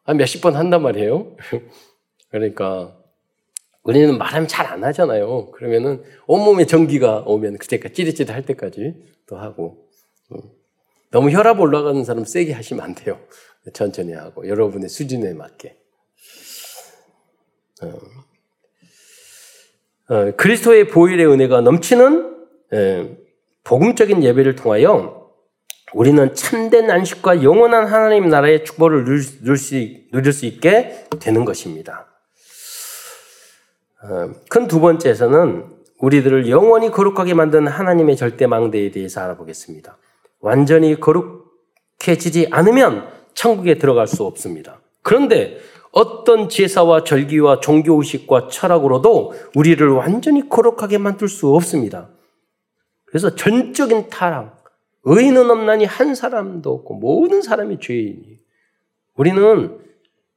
한 0.08 0.16
몇십 0.16 0.42
번 0.42 0.56
한단 0.56 0.82
말이에요. 0.82 1.36
그러니까 2.32 2.98
우리는 3.84 4.18
말하면 4.18 4.48
잘 4.48 4.66
안 4.66 4.84
하잖아요. 4.86 5.52
그러면은 5.52 6.02
온몸에 6.28 6.66
전기가 6.66 7.24
오면 7.26 7.58
그때까지 7.58 7.94
찌릿찌릿 7.94 8.34
할 8.34 8.46
때까지 8.46 8.96
또 9.28 9.38
하고 9.38 9.90
음. 10.32 10.40
너무 11.12 11.30
혈압 11.30 11.60
올라가는 11.60 12.02
사람 12.06 12.24
세게 12.24 12.54
하시면 12.54 12.84
안 12.84 12.96
돼요. 12.96 13.20
천천히 13.74 14.14
하고 14.14 14.48
여러분의 14.48 14.88
수준에 14.88 15.34
맞게. 15.34 15.78
어. 17.84 18.00
어, 20.14 20.32
그리스도의 20.38 20.88
보일의 20.88 21.28
은혜가 21.28 21.62
넘치는 21.62 22.48
에, 22.74 23.18
복음적인 23.66 24.24
예배를 24.24 24.56
통하여 24.56 25.27
우리는 25.94 26.34
참된 26.34 26.92
안식과 26.92 27.44
영원한 27.44 27.86
하나님 27.86 28.28
나라의 28.28 28.66
축복을 28.66 29.06
누릴 29.06 29.22
수, 29.22 29.42
누릴 30.12 30.34
수 30.34 30.46
있게 30.46 31.08
되는 31.20 31.46
것입니다. 31.46 32.08
어, 34.04 34.32
큰두 34.50 34.80
번째에서는 34.80 35.66
우리들을 36.00 36.50
영원히 36.50 36.92
거룩하게 36.92 37.34
만든 37.34 37.68
하나님의 37.68 38.18
절대 38.18 38.48
망대에 38.48 38.92
대해서 38.92 39.22
알아보겠습니다. 39.22 39.98
완전히 40.40 41.00
거룩해지지 41.00 42.50
않으면 42.52 43.08
천국에 43.34 43.78
들어갈 43.78 44.08
수 44.08 44.24
없습니다. 44.24 44.82
그런데 45.02 45.58
어떤 45.92 46.50
제사와 46.50 47.04
절기와 47.04 47.60
종교의식과 47.60 48.50
철학으로도 48.50 49.34
우리를 49.56 49.88
완전히 49.90 50.48
거룩하게 50.48 50.98
만들 50.98 51.28
수 51.28 51.56
없습니다. 51.56 52.10
그래서 53.06 53.34
전적인 53.34 54.10
타락, 54.10 54.57
의인은 55.10 55.50
없나니 55.50 55.86
한 55.86 56.16
사람도 56.16 56.70
없고 56.70 56.96
모든 56.96 57.42
사람이 57.42 57.80
죄인이. 57.80 58.40
우리는 59.16 59.80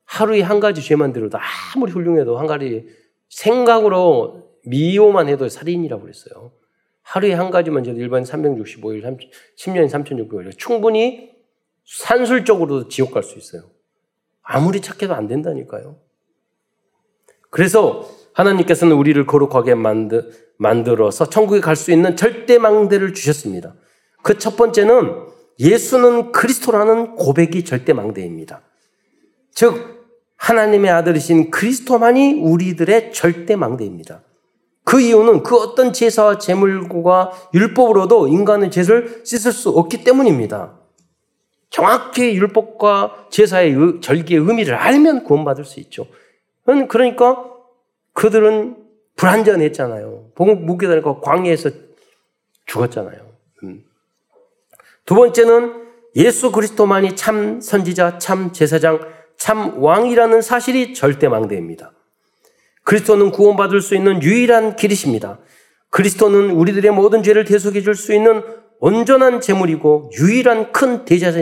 하루에 0.04 0.42
한 0.42 0.60
가지 0.60 0.80
죄만 0.80 1.12
들어도 1.12 1.38
아무리 1.74 1.90
훌륭해도 1.90 2.38
한 2.38 2.46
가지 2.46 2.86
생각으로 3.28 4.48
미호만 4.64 5.28
해도 5.28 5.48
살인이라고 5.48 6.02
그랬어요. 6.02 6.52
하루에 7.02 7.32
한 7.32 7.50
가지만 7.50 7.82
저도 7.82 7.98
일반 7.98 8.22
365일, 8.22 9.02
10년 9.58 9.88
3,600일 9.88 10.56
충분히 10.56 11.32
산술적으로도 11.84 12.88
지옥 12.88 13.10
갈 13.12 13.24
수 13.24 13.38
있어요. 13.38 13.64
아무리 14.42 14.80
착해도 14.80 15.14
안 15.14 15.26
된다니까요. 15.26 15.96
그래서 17.50 18.08
하나님께서는 18.34 18.94
우리를 18.94 19.26
거룩하게 19.26 19.74
만드, 19.74 20.30
만들어서 20.58 21.28
천국에 21.28 21.60
갈 21.60 21.74
수 21.74 21.90
있는 21.90 22.14
절대망대를 22.14 23.14
주셨습니다. 23.14 23.74
그 24.22 24.38
첫 24.38 24.56
번째는 24.56 25.30
예수는 25.58 26.32
그리스도라는 26.32 27.16
고백이 27.16 27.64
절대 27.64 27.92
망대입니다. 27.92 28.62
즉, 29.52 30.00
하나님의 30.36 30.90
아들이신 30.90 31.50
그리스도만이 31.50 32.40
우리들의 32.40 33.12
절대 33.12 33.56
망대입니다. 33.56 34.22
그 34.84 35.00
이유는 35.00 35.42
그 35.42 35.56
어떤 35.56 35.92
제사와 35.92 36.38
제물과 36.38 37.32
율법으로도 37.52 38.28
인간의 38.28 38.70
죄를 38.70 39.20
씻을 39.24 39.52
수 39.52 39.68
없기 39.68 40.02
때문입니다. 40.02 40.78
정확히 41.68 42.34
율법과 42.34 43.26
제사의 43.30 44.00
절기의 44.00 44.40
의미를 44.40 44.74
알면 44.74 45.24
구원받을 45.24 45.64
수 45.64 45.78
있죠. 45.80 46.06
그러니까 46.64 47.44
그들은 48.14 48.76
불완전했잖아요. 49.16 50.30
복음 50.34 50.64
묵게다니까 50.64 51.20
광야에서 51.20 51.70
죽었잖아요. 52.66 53.20
음. 53.64 53.84
두 55.10 55.16
번째는 55.16 55.72
예수 56.14 56.52
그리스도만이 56.52 57.16
참 57.16 57.60
선지자, 57.60 58.18
참 58.18 58.52
제사장, 58.52 59.00
참 59.36 59.82
왕이라는 59.82 60.40
사실이 60.40 60.94
절대 60.94 61.26
망대입니다. 61.26 61.90
그리스도는 62.84 63.32
구원받을 63.32 63.80
수 63.80 63.96
있는 63.96 64.22
유일한 64.22 64.76
길이십니다. 64.76 65.40
그리스도는 65.90 66.52
우리들의 66.52 66.92
모든 66.92 67.24
죄를 67.24 67.44
대속해 67.44 67.82
줄 67.82 67.96
수 67.96 68.14
있는 68.14 68.44
온전한 68.78 69.40
제물이고 69.40 70.12
유일한 70.16 70.70
큰 70.70 71.04
대제사, 71.04 71.40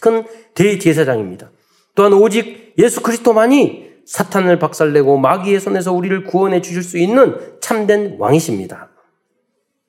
큰 0.00 0.24
대제사장입니다. 0.54 1.50
또한 1.96 2.12
오직 2.12 2.72
예수 2.78 3.02
그리스도만이 3.02 3.94
사탄을 4.06 4.60
박살내고 4.60 5.18
마귀의 5.18 5.58
손에서 5.58 5.92
우리를 5.92 6.22
구원해 6.22 6.60
주실 6.60 6.84
수 6.84 6.98
있는 6.98 7.36
참된 7.60 8.14
왕이십니다. 8.20 8.90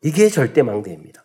이게 0.02 0.30
절대 0.30 0.64
망대입니다. 0.64 1.23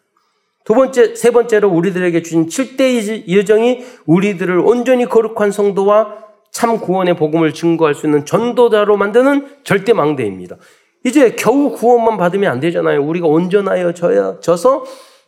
두 0.69 0.75
번째, 0.75 1.15
세 1.15 1.31
번째로 1.31 1.71
우리들에게 1.71 2.23
주신 2.23 2.47
7대 2.47 3.35
여정이 3.35 3.87
우리들을 4.05 4.59
온전히 4.59 5.07
거룩한 5.07 5.51
성도와 5.51 6.19
참 6.53 6.79
구원의 6.79 7.17
복음을 7.17 7.55
증거할 7.55 7.95
수 7.95 8.07
있는 8.07 8.27
전도자로 8.27 8.99
만드는 8.99 9.49
절대 9.65 9.95
망대입니다. 9.95 10.59
이제 11.07 11.35
겨우 11.37 11.73
구원만 11.73 12.19
받으면 12.19 12.53
안 12.53 12.61
되잖아요. 12.61 13.03
우리가 13.03 13.27
온전하여 13.27 13.95
져야, 13.95 14.41
져서 14.41 14.85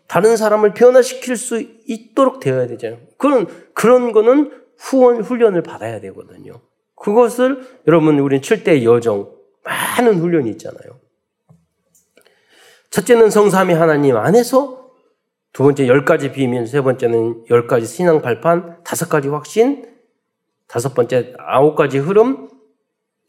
다른 0.07 0.37
사람을 0.37 0.75
변화시킬 0.75 1.39
수 1.39 1.65
있도록 1.87 2.41
되어야 2.41 2.67
되잖아요. 2.67 3.01
그런, 3.17 3.47
그런 3.73 4.13
거는 4.13 4.51
후원, 4.77 5.23
훈련을 5.23 5.63
받아야 5.63 6.01
되거든요. 6.01 6.61
그것을 6.97 7.63
여러분, 7.87 8.19
우리는 8.19 8.43
7대 8.43 8.83
여정, 8.83 9.31
많은 9.65 10.21
훈련이 10.21 10.51
있잖아요. 10.51 11.01
첫째는 12.91 13.31
성삼위 13.31 13.73
하나님 13.73 14.19
안에서, 14.19 14.80
두 15.53 15.65
번째 15.65 15.89
열 15.89 16.05
가지 16.05 16.33
비밀, 16.33 16.67
세 16.67 16.81
번째는 16.81 17.45
열 17.51 17.67
가지 17.67 17.87
신앙 17.87 18.23
발판, 18.23 18.83
다섯 18.85 19.09
가지 19.09 19.29
확신, 19.29 19.85
다섯 20.69 20.95
번째 20.95 21.35
아홉 21.39 21.75
가지 21.75 21.99
흐름, 21.99 22.49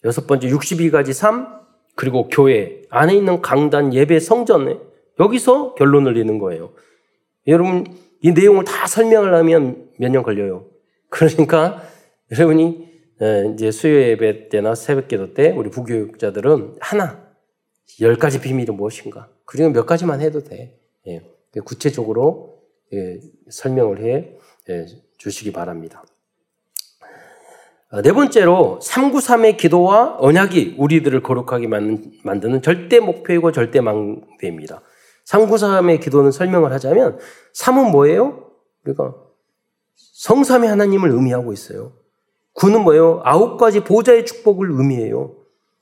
여섯 0.03 0.27
번째 0.27 0.47
62가지 0.49 1.13
삶, 1.13 1.47
그리고 1.95 2.27
교회 2.27 2.83
안에 2.89 3.15
있는 3.15 3.41
강단 3.41 3.93
예배 3.93 4.19
성전에 4.19 4.79
여기서 5.19 5.75
결론을 5.75 6.13
내는 6.13 6.39
거예요. 6.39 6.73
여러분 7.47 7.85
이 8.21 8.31
내용을 8.31 8.65
다 8.65 8.87
설명을 8.87 9.33
하면 9.33 9.89
몇 9.97 10.09
년 10.11 10.23
걸려요. 10.23 10.67
그러니까 11.09 11.81
여러분이 12.31 12.89
이제 13.53 13.71
수요 13.71 13.99
예배 13.99 14.49
때나 14.49 14.73
새벽 14.73 15.07
기도 15.07 15.33
때 15.33 15.51
우리 15.51 15.69
부교육자들은 15.69 16.77
하나 16.79 17.27
열 17.99 18.15
가지 18.15 18.39
비밀이 18.39 18.71
무엇인가 18.71 19.29
그리고 19.45 19.69
몇 19.69 19.85
가지만 19.85 20.21
해도 20.21 20.43
돼. 20.43 20.79
예. 21.07 21.21
구체적으로 21.59 22.61
예, 22.93 23.19
설명을 23.49 24.03
해 24.03 24.37
예, 24.69 24.85
주시기 25.17 25.51
바랍니다. 25.51 26.03
어, 27.91 28.01
네 28.01 28.13
번째로 28.13 28.79
393의 28.81 29.57
기도와 29.57 30.15
언약이 30.19 30.75
우리들을 30.77 31.21
거룩하게 31.23 31.67
만드는 31.67 32.61
절대 32.61 32.99
목표이고 32.99 33.51
절대 33.51 33.81
망대입니다. 33.81 34.81
393의 35.25 36.01
기도는 36.01 36.31
설명을 36.31 36.71
하자면 36.73 37.19
3은 37.53 37.91
뭐예요? 37.91 38.51
그러니까 38.83 39.15
성삼의 39.95 40.69
하나님을 40.69 41.09
의미하고 41.09 41.51
있어요. 41.51 41.93
9는 42.55 42.83
뭐예요? 42.83 43.21
아홉 43.23 43.57
가지 43.57 43.81
보좌의 43.81 44.25
축복을 44.25 44.71
의미해요. 44.71 45.35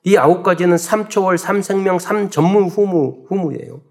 이 0.03 0.17
아홉 0.17 0.43
가지는 0.43 0.77
3초월, 0.77 1.37
3생명, 1.37 1.99
3전문 1.99 2.69
후무, 2.69 3.25
후무예요. 3.27 3.81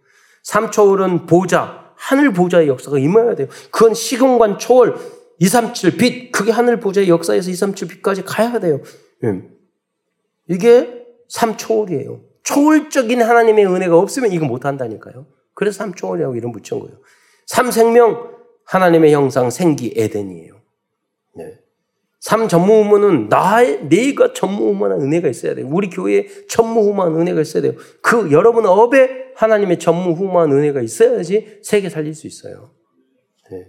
3초월은 0.49 1.27
보좌, 1.27 1.93
하늘 1.95 2.33
보좌의 2.33 2.69
역사가 2.69 2.99
임해야 2.99 3.35
돼요. 3.35 3.49
그건 3.71 3.95
시공간 3.95 4.59
초월, 4.59 4.97
237 5.39 5.97
빛, 5.97 6.33
그게 6.33 6.51
하늘 6.51 6.81
보좌의 6.81 7.09
역사에서 7.09 7.51
237 7.51 7.89
빛까지 7.89 8.25
가야 8.25 8.59
돼요. 8.59 8.81
음. 9.25 9.51
이게 10.49 11.07
3초월이에요. 11.31 12.23
초월적인 12.45 13.21
하나님의 13.21 13.67
은혜가 13.67 13.99
없으면 13.99 14.33
이거 14.33 14.47
못 14.47 14.65
한다니까요. 14.65 15.27
그래서 15.55 15.85
3초월이라고 15.85 16.37
이름 16.37 16.53
붙인 16.53 16.81
거예요. 16.81 16.97
3생명, 17.51 18.31
하나님의 18.65 19.13
형상, 19.13 19.51
생기, 19.51 19.93
에덴이에요. 19.97 20.55
네. 21.37 21.59
3전무후무는 22.21 23.29
나의, 23.29 23.89
내가 23.89 24.33
전무후무한 24.33 25.01
은혜가 25.01 25.29
있어야 25.29 25.55
돼요. 25.55 25.69
우리 25.71 25.89
교회에 25.89 26.27
전무후무한 26.49 27.15
은혜가 27.15 27.41
있어야 27.41 27.63
돼요. 27.63 27.75
그 28.03 28.33
여러분 28.33 28.67
업에 28.67 29.33
하나님의 29.37 29.79
전무후무한 29.79 30.51
은혜가 30.51 30.83
있어야지 30.83 31.61
세계 31.63 31.89
살릴 31.89 32.15
수 32.15 32.27
있어요. 32.27 32.73
네. 33.51 33.69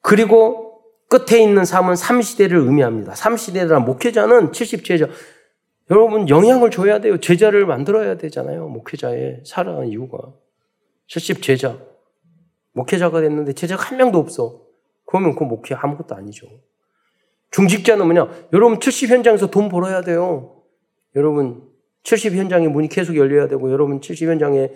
그리고 0.00 0.82
끝에 1.08 1.42
있는 1.42 1.64
삶은 1.64 1.94
3시대를 1.94 2.66
의미합니다. 2.66 3.12
3시대란 3.12 3.84
목회자는 3.84 4.52
70제자. 4.52 5.10
여러분 5.90 6.28
영향을 6.28 6.70
줘야 6.70 7.00
돼요. 7.00 7.18
제자를 7.18 7.66
만들어야 7.66 8.16
되잖아요. 8.16 8.68
목회자의 8.68 9.42
살아가는 9.44 9.88
이유가. 9.88 10.18
70 11.06 11.42
제자. 11.42 11.78
목회자가 12.72 13.20
됐는데 13.20 13.54
제자가 13.54 13.82
한 13.82 13.98
명도 13.98 14.18
없어. 14.18 14.62
그러면 15.06 15.34
그 15.34 15.44
목회 15.44 15.74
아무것도 15.74 16.14
아니죠. 16.14 16.46
중직자는 17.50 18.04
뭐냐? 18.04 18.48
여러분 18.52 18.80
70 18.80 19.10
현장에서 19.10 19.48
돈 19.48 19.68
벌어야 19.68 20.02
돼요. 20.02 20.62
여러분 21.16 21.62
70 22.02 22.34
현장에 22.34 22.68
문이 22.68 22.88
계속 22.88 23.16
열려야 23.16 23.48
되고 23.48 23.70
여러분 23.70 24.00
70 24.00 24.28
현장에 24.28 24.70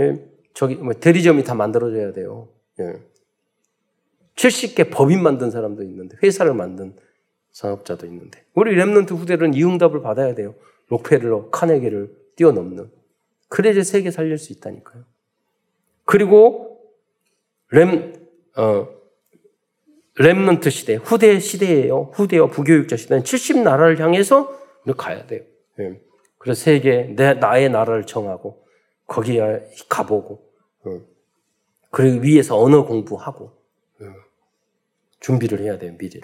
예, 0.00 0.24
저기 0.54 0.76
뭐 0.76 0.92
대리점이 0.94 1.44
다 1.44 1.54
만들어져야 1.54 2.12
돼요. 2.12 2.48
예. 2.80 3.00
70개 4.36 4.90
법인 4.90 5.22
만든 5.22 5.50
사람도 5.50 5.82
있는데 5.84 6.16
회사를 6.22 6.54
만든 6.54 6.96
산업자도 7.52 8.06
있는데 8.06 8.44
우리 8.54 8.74
Remnant 8.74 9.14
후대는 9.16 9.54
이 9.54 9.62
응답을 9.62 10.02
받아야 10.02 10.34
돼요. 10.34 10.54
록펠러, 10.88 11.50
카네기를 11.50 12.14
뛰어넘는. 12.36 12.90
그래야 13.48 13.80
세계 13.82 14.10
살릴 14.10 14.38
수 14.38 14.52
있다니까요. 14.52 15.04
그리고 16.04 16.80
Rem, 17.70 18.14
어, 18.56 18.88
Remnant 20.18 20.70
시대, 20.70 20.94
후대 20.94 21.40
시대예요. 21.40 22.10
후대와 22.14 22.48
부교육자 22.48 22.96
시대는 22.96 23.24
70나라를 23.24 23.98
향해서 23.98 24.56
가야 24.96 25.26
돼요. 25.26 25.42
예. 25.80 26.00
그래서 26.38 26.62
세계, 26.62 27.14
내, 27.16 27.34
나의 27.34 27.70
나라를 27.70 28.04
정하고, 28.04 28.64
거기에 29.06 29.64
가보고, 29.88 30.44
어. 30.84 31.00
그리고 31.90 32.20
위에서 32.20 32.60
언어 32.60 32.84
공부하고, 32.84 33.52
준비를 35.20 35.60
해야 35.60 35.78
돼요, 35.78 35.94
미리를. 35.98 36.22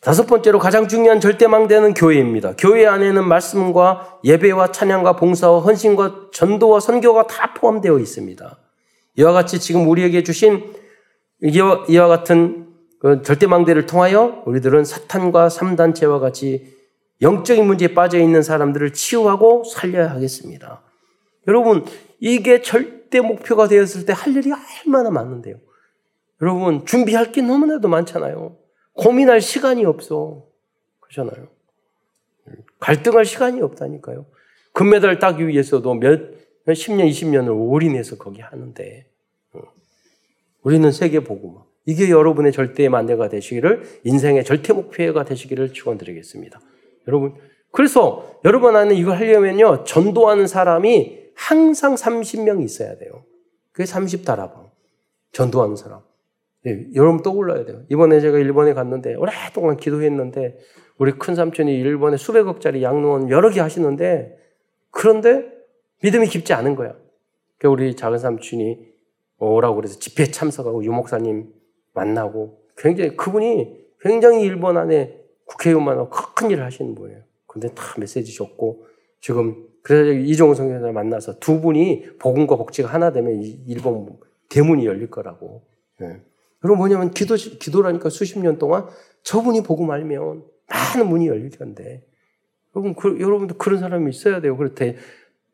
다섯 0.00 0.26
번째로 0.26 0.58
가장 0.58 0.88
중요한 0.88 1.20
절대망대는 1.20 1.94
교회입니다. 1.94 2.54
교회 2.56 2.86
안에는 2.86 3.26
말씀과 3.26 4.20
예배와 4.24 4.72
찬양과 4.72 5.16
봉사와 5.16 5.60
헌신과 5.60 6.30
전도와 6.32 6.80
선교가 6.80 7.26
다 7.28 7.54
포함되어 7.54 7.98
있습니다. 7.98 8.58
이와 9.16 9.32
같이 9.32 9.58
지금 9.58 9.88
우리에게 9.88 10.22
주신 10.22 10.74
이와, 11.42 11.84
이와 11.88 12.08
같은 12.08 12.66
그 12.98 13.22
절대망대를 13.22 13.86
통하여 13.86 14.42
우리들은 14.46 14.84
사탄과 14.84 15.48
삼단체와 15.48 16.18
같이 16.18 16.74
영적인 17.22 17.66
문제에 17.66 17.94
빠져 17.94 18.18
있는 18.18 18.42
사람들을 18.42 18.92
치유하고 18.92 19.64
살려야 19.64 20.10
하겠습니다. 20.10 20.82
여러분, 21.48 21.84
이게 22.20 22.62
절대 22.62 23.20
목표가 23.20 23.68
되었을 23.68 24.06
때 24.06 24.12
할 24.12 24.34
일이 24.36 24.50
얼마나 24.86 25.10
많은데요. 25.10 25.56
여러분, 26.42 26.84
준비할 26.84 27.32
게 27.32 27.42
너무나도 27.42 27.88
많잖아요. 27.88 28.56
고민할 28.94 29.40
시간이 29.40 29.84
없어. 29.84 30.46
그렇잖아요. 31.00 31.48
갈등할 32.80 33.24
시간이 33.24 33.62
없다니까요. 33.62 34.26
금메달 34.72 35.18
따기 35.18 35.46
위해서도 35.48 35.94
몇, 35.94 36.20
10년, 36.66 37.08
20년을 37.08 37.54
올인해서 37.56 38.16
거기 38.18 38.40
하는데, 38.40 39.05
어. 39.05 39.05
우리는 40.66 40.90
세계 40.90 41.20
보고 41.20 41.62
이게 41.84 42.10
여러분의 42.10 42.50
절대의 42.50 42.88
만대가 42.88 43.28
되시기를, 43.28 43.84
인생의 44.02 44.42
절대 44.42 44.72
목표가 44.72 45.24
되시기를 45.24 45.72
축원드리겠습니다. 45.72 46.60
여러분, 47.06 47.34
그래서 47.70 48.40
여러분 48.44 48.74
안에 48.74 48.96
이걸 48.96 49.16
하려면요, 49.16 49.84
전도하는 49.84 50.48
사람이 50.48 51.20
항상 51.36 51.94
30명 51.94 52.64
있어야 52.64 52.98
돼요. 52.98 53.22
그게 53.70 53.84
30다라방. 53.84 54.70
전도하는 55.30 55.76
사람. 55.76 56.00
예, 56.66 56.84
여러분 56.96 57.22
떠올라야 57.22 57.64
돼요. 57.64 57.82
이번에 57.88 58.18
제가 58.18 58.36
일본에 58.38 58.74
갔는데 58.74 59.14
오랫동안 59.14 59.76
기도했는데 59.76 60.58
우리 60.98 61.12
큰 61.12 61.36
삼촌이 61.36 61.72
일본에 61.72 62.16
수백억짜리 62.16 62.82
양로원 62.82 63.30
여러 63.30 63.50
개 63.50 63.60
하시는데 63.60 64.36
그런데 64.90 65.46
믿음이 66.02 66.26
깊지 66.26 66.54
않은 66.54 66.74
거야. 66.74 66.96
그 67.58 67.68
우리 67.68 67.94
작은 67.94 68.18
삼촌이 68.18 68.95
오라고 69.38 69.76
그래서 69.76 69.98
집회 69.98 70.30
참석하고 70.30 70.84
유목사님 70.84 71.52
만나고 71.94 72.62
굉장히 72.76 73.16
그분이 73.16 73.86
굉장히 74.00 74.42
일본 74.42 74.76
안에 74.76 75.20
국회의원만 75.46 75.98
하고 75.98 76.10
큰 76.10 76.50
일을 76.50 76.64
하시는 76.64 76.94
분이에요. 76.94 77.22
근데 77.46 77.68
다 77.68 77.82
메시지 77.98 78.34
줬고 78.34 78.86
지금 79.20 79.66
그래서 79.82 80.12
이종호 80.12 80.54
성교사 80.54 80.92
만나서 80.92 81.38
두 81.38 81.60
분이 81.60 82.18
복음과 82.18 82.56
복지가 82.56 82.88
하나 82.88 83.12
되면 83.12 83.40
일본 83.66 84.18
대문이 84.48 84.84
열릴 84.84 85.10
거라고. 85.10 85.62
예. 86.02 86.20
여러분 86.64 86.78
뭐냐면 86.78 87.10
기도 87.12 87.34
기도라니까 87.34 88.08
수십 88.08 88.38
년 88.38 88.58
동안 88.58 88.86
저분이 89.22 89.62
복음 89.62 89.90
알면 89.90 90.44
많은 90.68 91.08
문이 91.08 91.28
열릴 91.28 91.50
텐데 91.50 92.04
여러분 92.74 92.94
그, 92.94 93.20
여러분도 93.20 93.56
그런 93.56 93.78
사람이 93.78 94.10
있어야 94.10 94.40
돼요. 94.40 94.56
그렇대 94.56 94.96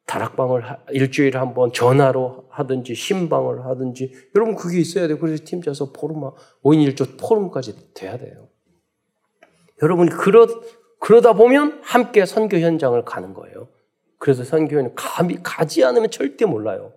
다락방을 0.07 0.63
일주일에 0.91 1.39
한 1.39 1.55
번 1.55 1.73
전화로 1.73 2.47
하든지 2.51 2.95
신방을 2.95 3.65
하든지 3.67 4.13
여러분 4.35 4.55
그게 4.57 4.79
있어야 4.81 5.07
돼요. 5.07 5.19
그래서 5.19 5.43
팀 5.47 5.63
짜서 5.63 5.93
포럼 5.93 6.33
5인 6.63 6.95
1조 6.95 7.19
포럼까지 7.21 7.95
돼야 7.95 8.17
돼요. 8.19 8.49
여러분이 9.83 10.11
그러 10.11 10.47
그러다 10.99 11.33
보면 11.33 11.81
함께 11.83 12.25
선교 12.27 12.59
현장을 12.59 13.03
가는 13.05 13.35
거예요. 13.35 13.69
그래서 14.19 14.45
선교는 14.45 14.95
감히 14.95 15.43
가지 15.43 15.83
않으면 15.85 16.11
절대 16.11 16.45
몰라요. 16.45 16.93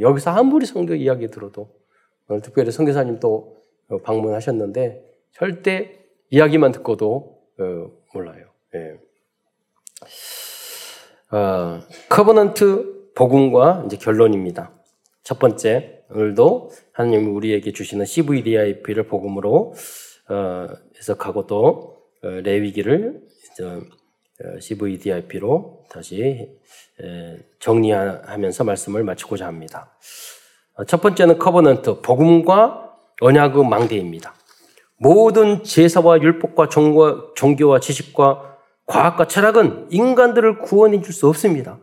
여기서 0.00 0.30
아무리 0.30 0.66
선교 0.66 0.94
이야기 0.94 1.28
들어도 1.28 1.70
오늘 2.28 2.42
특별히 2.42 2.72
선교사님 2.72 3.20
또 3.20 3.62
방문하셨는데 4.02 5.04
절대 5.32 6.00
이야기만 6.30 6.72
듣고도 6.72 7.38
어, 7.60 7.90
몰라요. 8.14 8.46
예. 8.74 8.98
어, 11.32 11.80
covenant 12.10 13.12
복음과 13.14 13.84
이제 13.86 13.96
결론입니다. 13.96 14.70
첫 15.24 15.38
번째, 15.38 16.04
오늘도 16.10 16.70
하나님이 16.92 17.26
우리에게 17.26 17.72
주시는 17.72 18.04
CVDIP를 18.04 19.04
복음으로 19.04 19.72
어, 20.28 20.66
해석하고 20.98 21.46
또 21.46 22.02
어, 22.22 22.28
레위기를 22.28 23.22
어, 23.62 24.60
CVDIP로 24.60 25.84
다시 25.88 26.50
에, 27.00 27.38
정리하면서 27.60 28.64
말씀을 28.64 29.02
마치고자 29.02 29.46
합니다. 29.46 29.96
어, 30.74 30.84
첫 30.84 31.00
번째는 31.00 31.38
covenant 31.38 32.02
복음과 32.02 32.94
언약의 33.22 33.64
망대입니다. 33.64 34.34
모든 34.98 35.64
제사와 35.64 36.20
율법과 36.20 36.68
종교와 36.68 37.80
지식과 37.80 38.51
과학과 38.86 39.26
철학은 39.26 39.88
인간들을 39.90 40.58
구원해 40.58 41.00
줄 41.00 41.14
수 41.14 41.28
없습니다. 41.28 41.78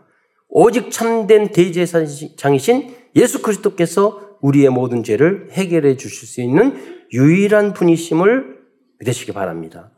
오직 0.49 0.91
참된 0.91 1.51
대제사장이신 1.51 2.95
예수 3.15 3.41
그리스도께서 3.41 4.37
우리의 4.41 4.69
모든 4.69 5.03
죄를 5.03 5.49
해결해 5.51 5.95
주실 5.97 6.27
수 6.27 6.41
있는 6.41 7.05
유일한 7.13 7.73
분이심을 7.73 8.59
믿으시기 8.99 9.31
바랍니다. 9.33 9.91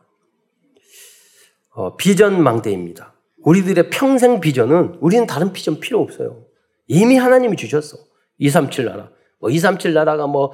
어, 1.74 1.96
비전 1.96 2.42
망대입니다. 2.44 3.14
우리들의 3.44 3.90
평생 3.90 4.40
비전은 4.40 4.98
우리는 5.00 5.26
다른 5.26 5.54
비전 5.54 5.80
필요 5.80 6.02
없어요. 6.02 6.46
이미 6.88 7.18
하나님이 7.18 7.56
주셨어. 7.56 7.98
237 8.38 8.86
나라. 8.86 9.10
뭐 9.40 9.50
237 9.50 9.94
나라가 9.94 10.28
뭐 10.28 10.52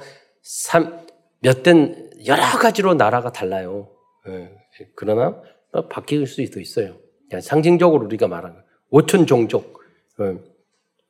몇된 1.40 2.10
여러 2.26 2.42
가지로 2.42 2.94
나라가 2.94 3.32
달라요. 3.32 3.90
예. 4.28 4.50
그러나 4.94 5.42
바뀔 5.88 6.26
수도 6.26 6.60
있어요. 6.60 6.96
상징적으로 7.40 8.06
우리가 8.06 8.26
말하는 8.26 8.56
5천 8.90 9.26
종족, 9.26 9.78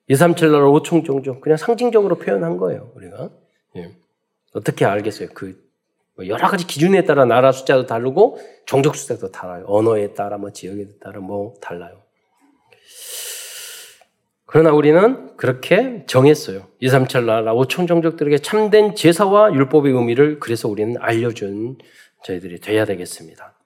237 0.08 0.50
나라 0.50 0.64
5천 0.66 1.04
종족 1.04 1.40
그냥 1.40 1.56
상징적으로 1.56 2.16
표현한 2.16 2.56
거예요. 2.56 2.90
우리가 2.96 3.30
예. 3.76 3.94
어떻게 4.54 4.84
알겠어요? 4.84 5.28
그뭐 5.34 6.26
여러 6.26 6.48
가지 6.48 6.66
기준에 6.66 7.04
따라 7.04 7.24
나라 7.24 7.52
숫자도 7.52 7.86
다르고 7.86 8.38
종족 8.66 8.96
숫자도 8.96 9.30
달라요. 9.30 9.64
언어에 9.68 10.14
따라 10.14 10.38
뭐 10.38 10.50
지역에 10.50 10.88
따라 11.00 11.20
뭐 11.20 11.54
달라요. 11.60 12.02
그러나 14.46 14.72
우리는 14.72 15.36
그렇게 15.36 16.06
정했어요. 16.06 16.68
237 16.80 17.26
나라 17.26 17.52
5천 17.52 17.86
종족들에게 17.86 18.38
참된 18.38 18.94
제사와 18.94 19.52
율법의 19.52 19.92
의미를 19.92 20.40
그래서 20.40 20.68
우리는 20.68 20.96
알려준 20.98 21.76
저희들이 22.24 22.60
돼야 22.60 22.86
되겠습니다. 22.86 23.57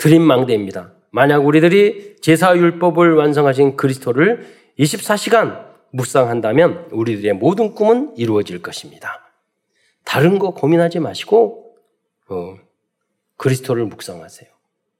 드림망대입니다. 0.00 0.94
만약 1.10 1.44
우리들이 1.44 2.16
제사율법을 2.22 3.14
완성하신 3.14 3.76
그리스도를 3.76 4.46
24시간 4.78 5.68
묵상한다면 5.92 6.88
우리들의 6.90 7.34
모든 7.34 7.74
꿈은 7.74 8.14
이루어질 8.16 8.62
것입니다. 8.62 9.30
다른 10.04 10.38
거 10.38 10.54
고민하지 10.54 11.00
마시고 11.00 11.76
어, 12.30 12.56
그리스도를 13.36 13.84
묵상하세요. 13.84 14.48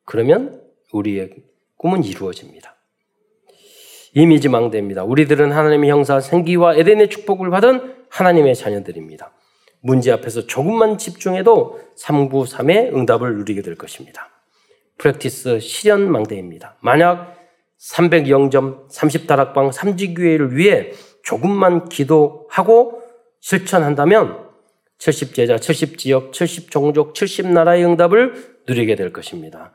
그러면 0.05 0.63
우리의 0.93 1.31
꿈은 1.79 2.05
이루어집니다. 2.05 2.77
이미지 4.13 4.49
망대입니다. 4.49 5.05
우리들은 5.05 5.53
하나님의 5.53 5.89
형사 5.89 6.21
생기와 6.21 6.75
에덴의 6.75 7.09
축복을 7.09 7.49
받은 7.49 7.95
하나님의 8.11 8.55
자녀들입니다. 8.55 9.33
문제 9.81 10.13
앞에서 10.13 10.47
조금만 10.47 10.99
집중해도 10.99 11.81
3구 11.97 12.47
3의 12.47 12.93
응답을 12.95 13.37
누리게 13.37 13.63
될 13.63 13.77
것입니다. 13.77 14.40
프랙티스 15.01 15.61
실현망대입니다. 15.61 16.77
만약 16.81 17.37
300영점 17.79 18.89
30다락방 18.89 19.73
3지교회를 19.73 20.53
위해 20.53 20.93
조금만 21.23 21.89
기도하고 21.89 23.03
실천한다면 23.41 24.51
70 24.99 25.35
제자, 25.35 25.57
70 25.57 25.97
지역, 25.97 26.35
70 26.35 26.71
종족, 26.71 27.15
70 27.15 27.47
나라의 27.49 27.85
응답을 27.87 28.61
누리게 28.69 28.97
될 28.97 29.13
것입니다. 29.13 29.73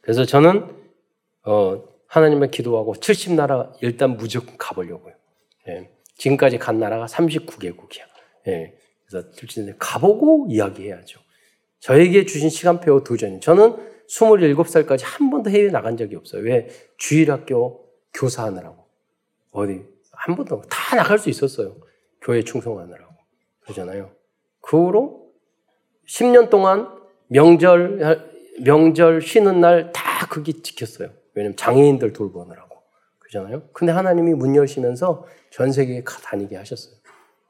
그래서 0.00 0.24
저는 0.24 0.70
어, 1.42 1.82
하나님의 2.06 2.52
기도하고 2.52 2.94
70 2.94 3.32
나라 3.32 3.72
일단 3.80 4.16
무조건 4.16 4.56
가보려고요. 4.56 5.14
예. 5.68 5.90
지금까지 6.14 6.58
간 6.58 6.78
나라가 6.78 7.06
39개국이야. 7.06 8.02
예. 8.46 8.74
그래서 9.08 9.28
가보고 9.78 10.46
이야기해야죠. 10.50 11.20
저에게 11.80 12.24
주신 12.24 12.48
시간표 12.48 13.02
도전. 13.02 13.40
저는 13.40 13.95
27살까지 14.10 15.02
한 15.04 15.30
번도 15.30 15.50
해외 15.50 15.70
나간 15.70 15.96
적이 15.96 16.16
없어요. 16.16 16.42
왜? 16.42 16.68
주일학교 16.96 17.86
교사하느라고. 18.14 18.84
어디, 19.50 19.84
한 20.12 20.36
번도, 20.36 20.62
다 20.70 20.96
나갈 20.96 21.18
수 21.18 21.28
있었어요. 21.30 21.76
교회 22.20 22.42
충성하느라고. 22.42 23.12
그러잖아요. 23.60 24.10
그 24.60 24.76
후로 24.76 25.30
10년 26.08 26.50
동안 26.50 26.88
명절, 27.28 28.60
명절 28.62 29.20
쉬는 29.22 29.60
날 29.60 29.92
다 30.16 30.26
그게 30.28 30.52
지켰어요. 30.62 31.10
왜냐면 31.34 31.56
장애인들 31.56 32.14
돌보느라고. 32.14 32.82
그러잖아요. 33.18 33.68
근데 33.72 33.92
하나님이 33.92 34.32
문 34.34 34.56
여시면서 34.56 35.26
전 35.50 35.72
세계에 35.72 36.02
다니게 36.04 36.56
하셨어요. 36.56 36.94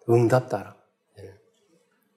응답 0.09 0.48
따라. 0.48 0.76
네. 1.16 1.32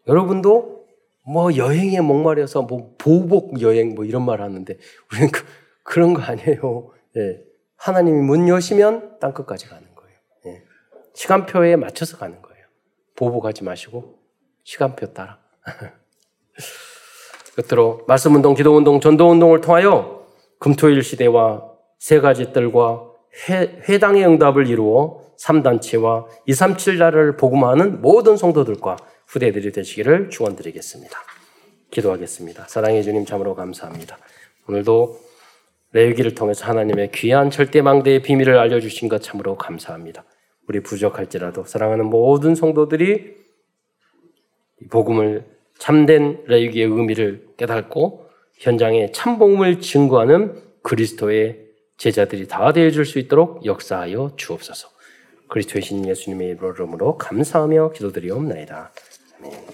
여러분도 0.07 0.78
뭐 1.25 1.55
여행에 1.55 2.01
목말려서 2.01 2.63
뭐 2.63 2.95
보복 2.97 3.61
여행 3.61 3.95
뭐 3.95 4.05
이런 4.05 4.25
말 4.25 4.41
하는데 4.41 4.77
우리는 5.11 5.31
그, 5.31 5.43
그런 5.83 6.13
거 6.13 6.21
아니에요. 6.21 6.91
예. 7.17 7.41
하나님이 7.77 8.21
문 8.21 8.47
여시면 8.47 9.19
땅 9.19 9.33
끝까지 9.33 9.67
가는 9.67 9.83
거예요. 9.95 10.15
예. 10.47 10.63
시간표에 11.13 11.75
맞춰서 11.75 12.17
가는 12.17 12.41
거예요. 12.41 12.65
보복하지 13.15 13.63
마시고 13.63 14.19
시간표 14.63 15.13
따라. 15.13 15.39
끝으로 17.55 18.05
말씀 18.07 18.35
운동, 18.35 18.53
기도 18.53 18.75
운동, 18.75 18.99
전도 18.99 19.29
운동을 19.29 19.61
통하여 19.61 20.25
금토일 20.59 21.03
시대와 21.03 21.69
세 21.97 22.19
가지 22.19 22.53
뜰과 22.53 23.09
회, 23.49 23.81
회당의 23.87 24.25
응답을 24.25 24.67
이루어 24.67 25.21
3단체와 25.37 26.25
237나라를 26.47 27.37
복음하는 27.37 28.01
모든 28.01 28.37
성도들과 28.37 28.97
후대들이 29.29 29.71
되시기를 29.71 30.31
축원드리겠습니다. 30.31 31.17
기도하겠습니다. 31.91 32.67
사랑해 32.67 33.03
주님 33.03 33.25
참으로 33.25 33.55
감사합니다. 33.55 34.17
오늘도 34.67 35.19
레위기를 35.91 36.35
통해서 36.35 36.65
하나님의 36.65 37.11
귀한 37.13 37.49
절대망대의 37.51 38.23
비밀을 38.23 38.57
알려주신 38.57 39.07
것 39.07 39.21
참으로 39.21 39.55
감사합니다. 39.55 40.23
우리 40.67 40.81
부족할지라도 40.81 41.63
사랑하는 41.65 42.05
모든 42.05 42.55
성도들이 42.55 43.35
복음을 44.89 45.45
참된 45.77 46.43
레위기의 46.45 46.85
의미를 46.87 47.47
깨닫고 47.57 48.29
현장에 48.55 49.11
참복음을 49.11 49.81
증거하는 49.81 50.61
그리스도의 50.81 51.67
제자들이 51.97 52.47
다 52.47 52.71
되어줄 52.71 53.05
수 53.05 53.19
있도록 53.19 53.65
역사하여 53.65 54.33
주옵소서. 54.37 54.89
그리스도의 55.49 55.81
신 55.81 56.07
예수님의 56.07 56.49
이름으로 56.49 57.17
감사하며 57.17 57.91
기도드리옵나이다. 57.91 58.91
man. 59.41 59.69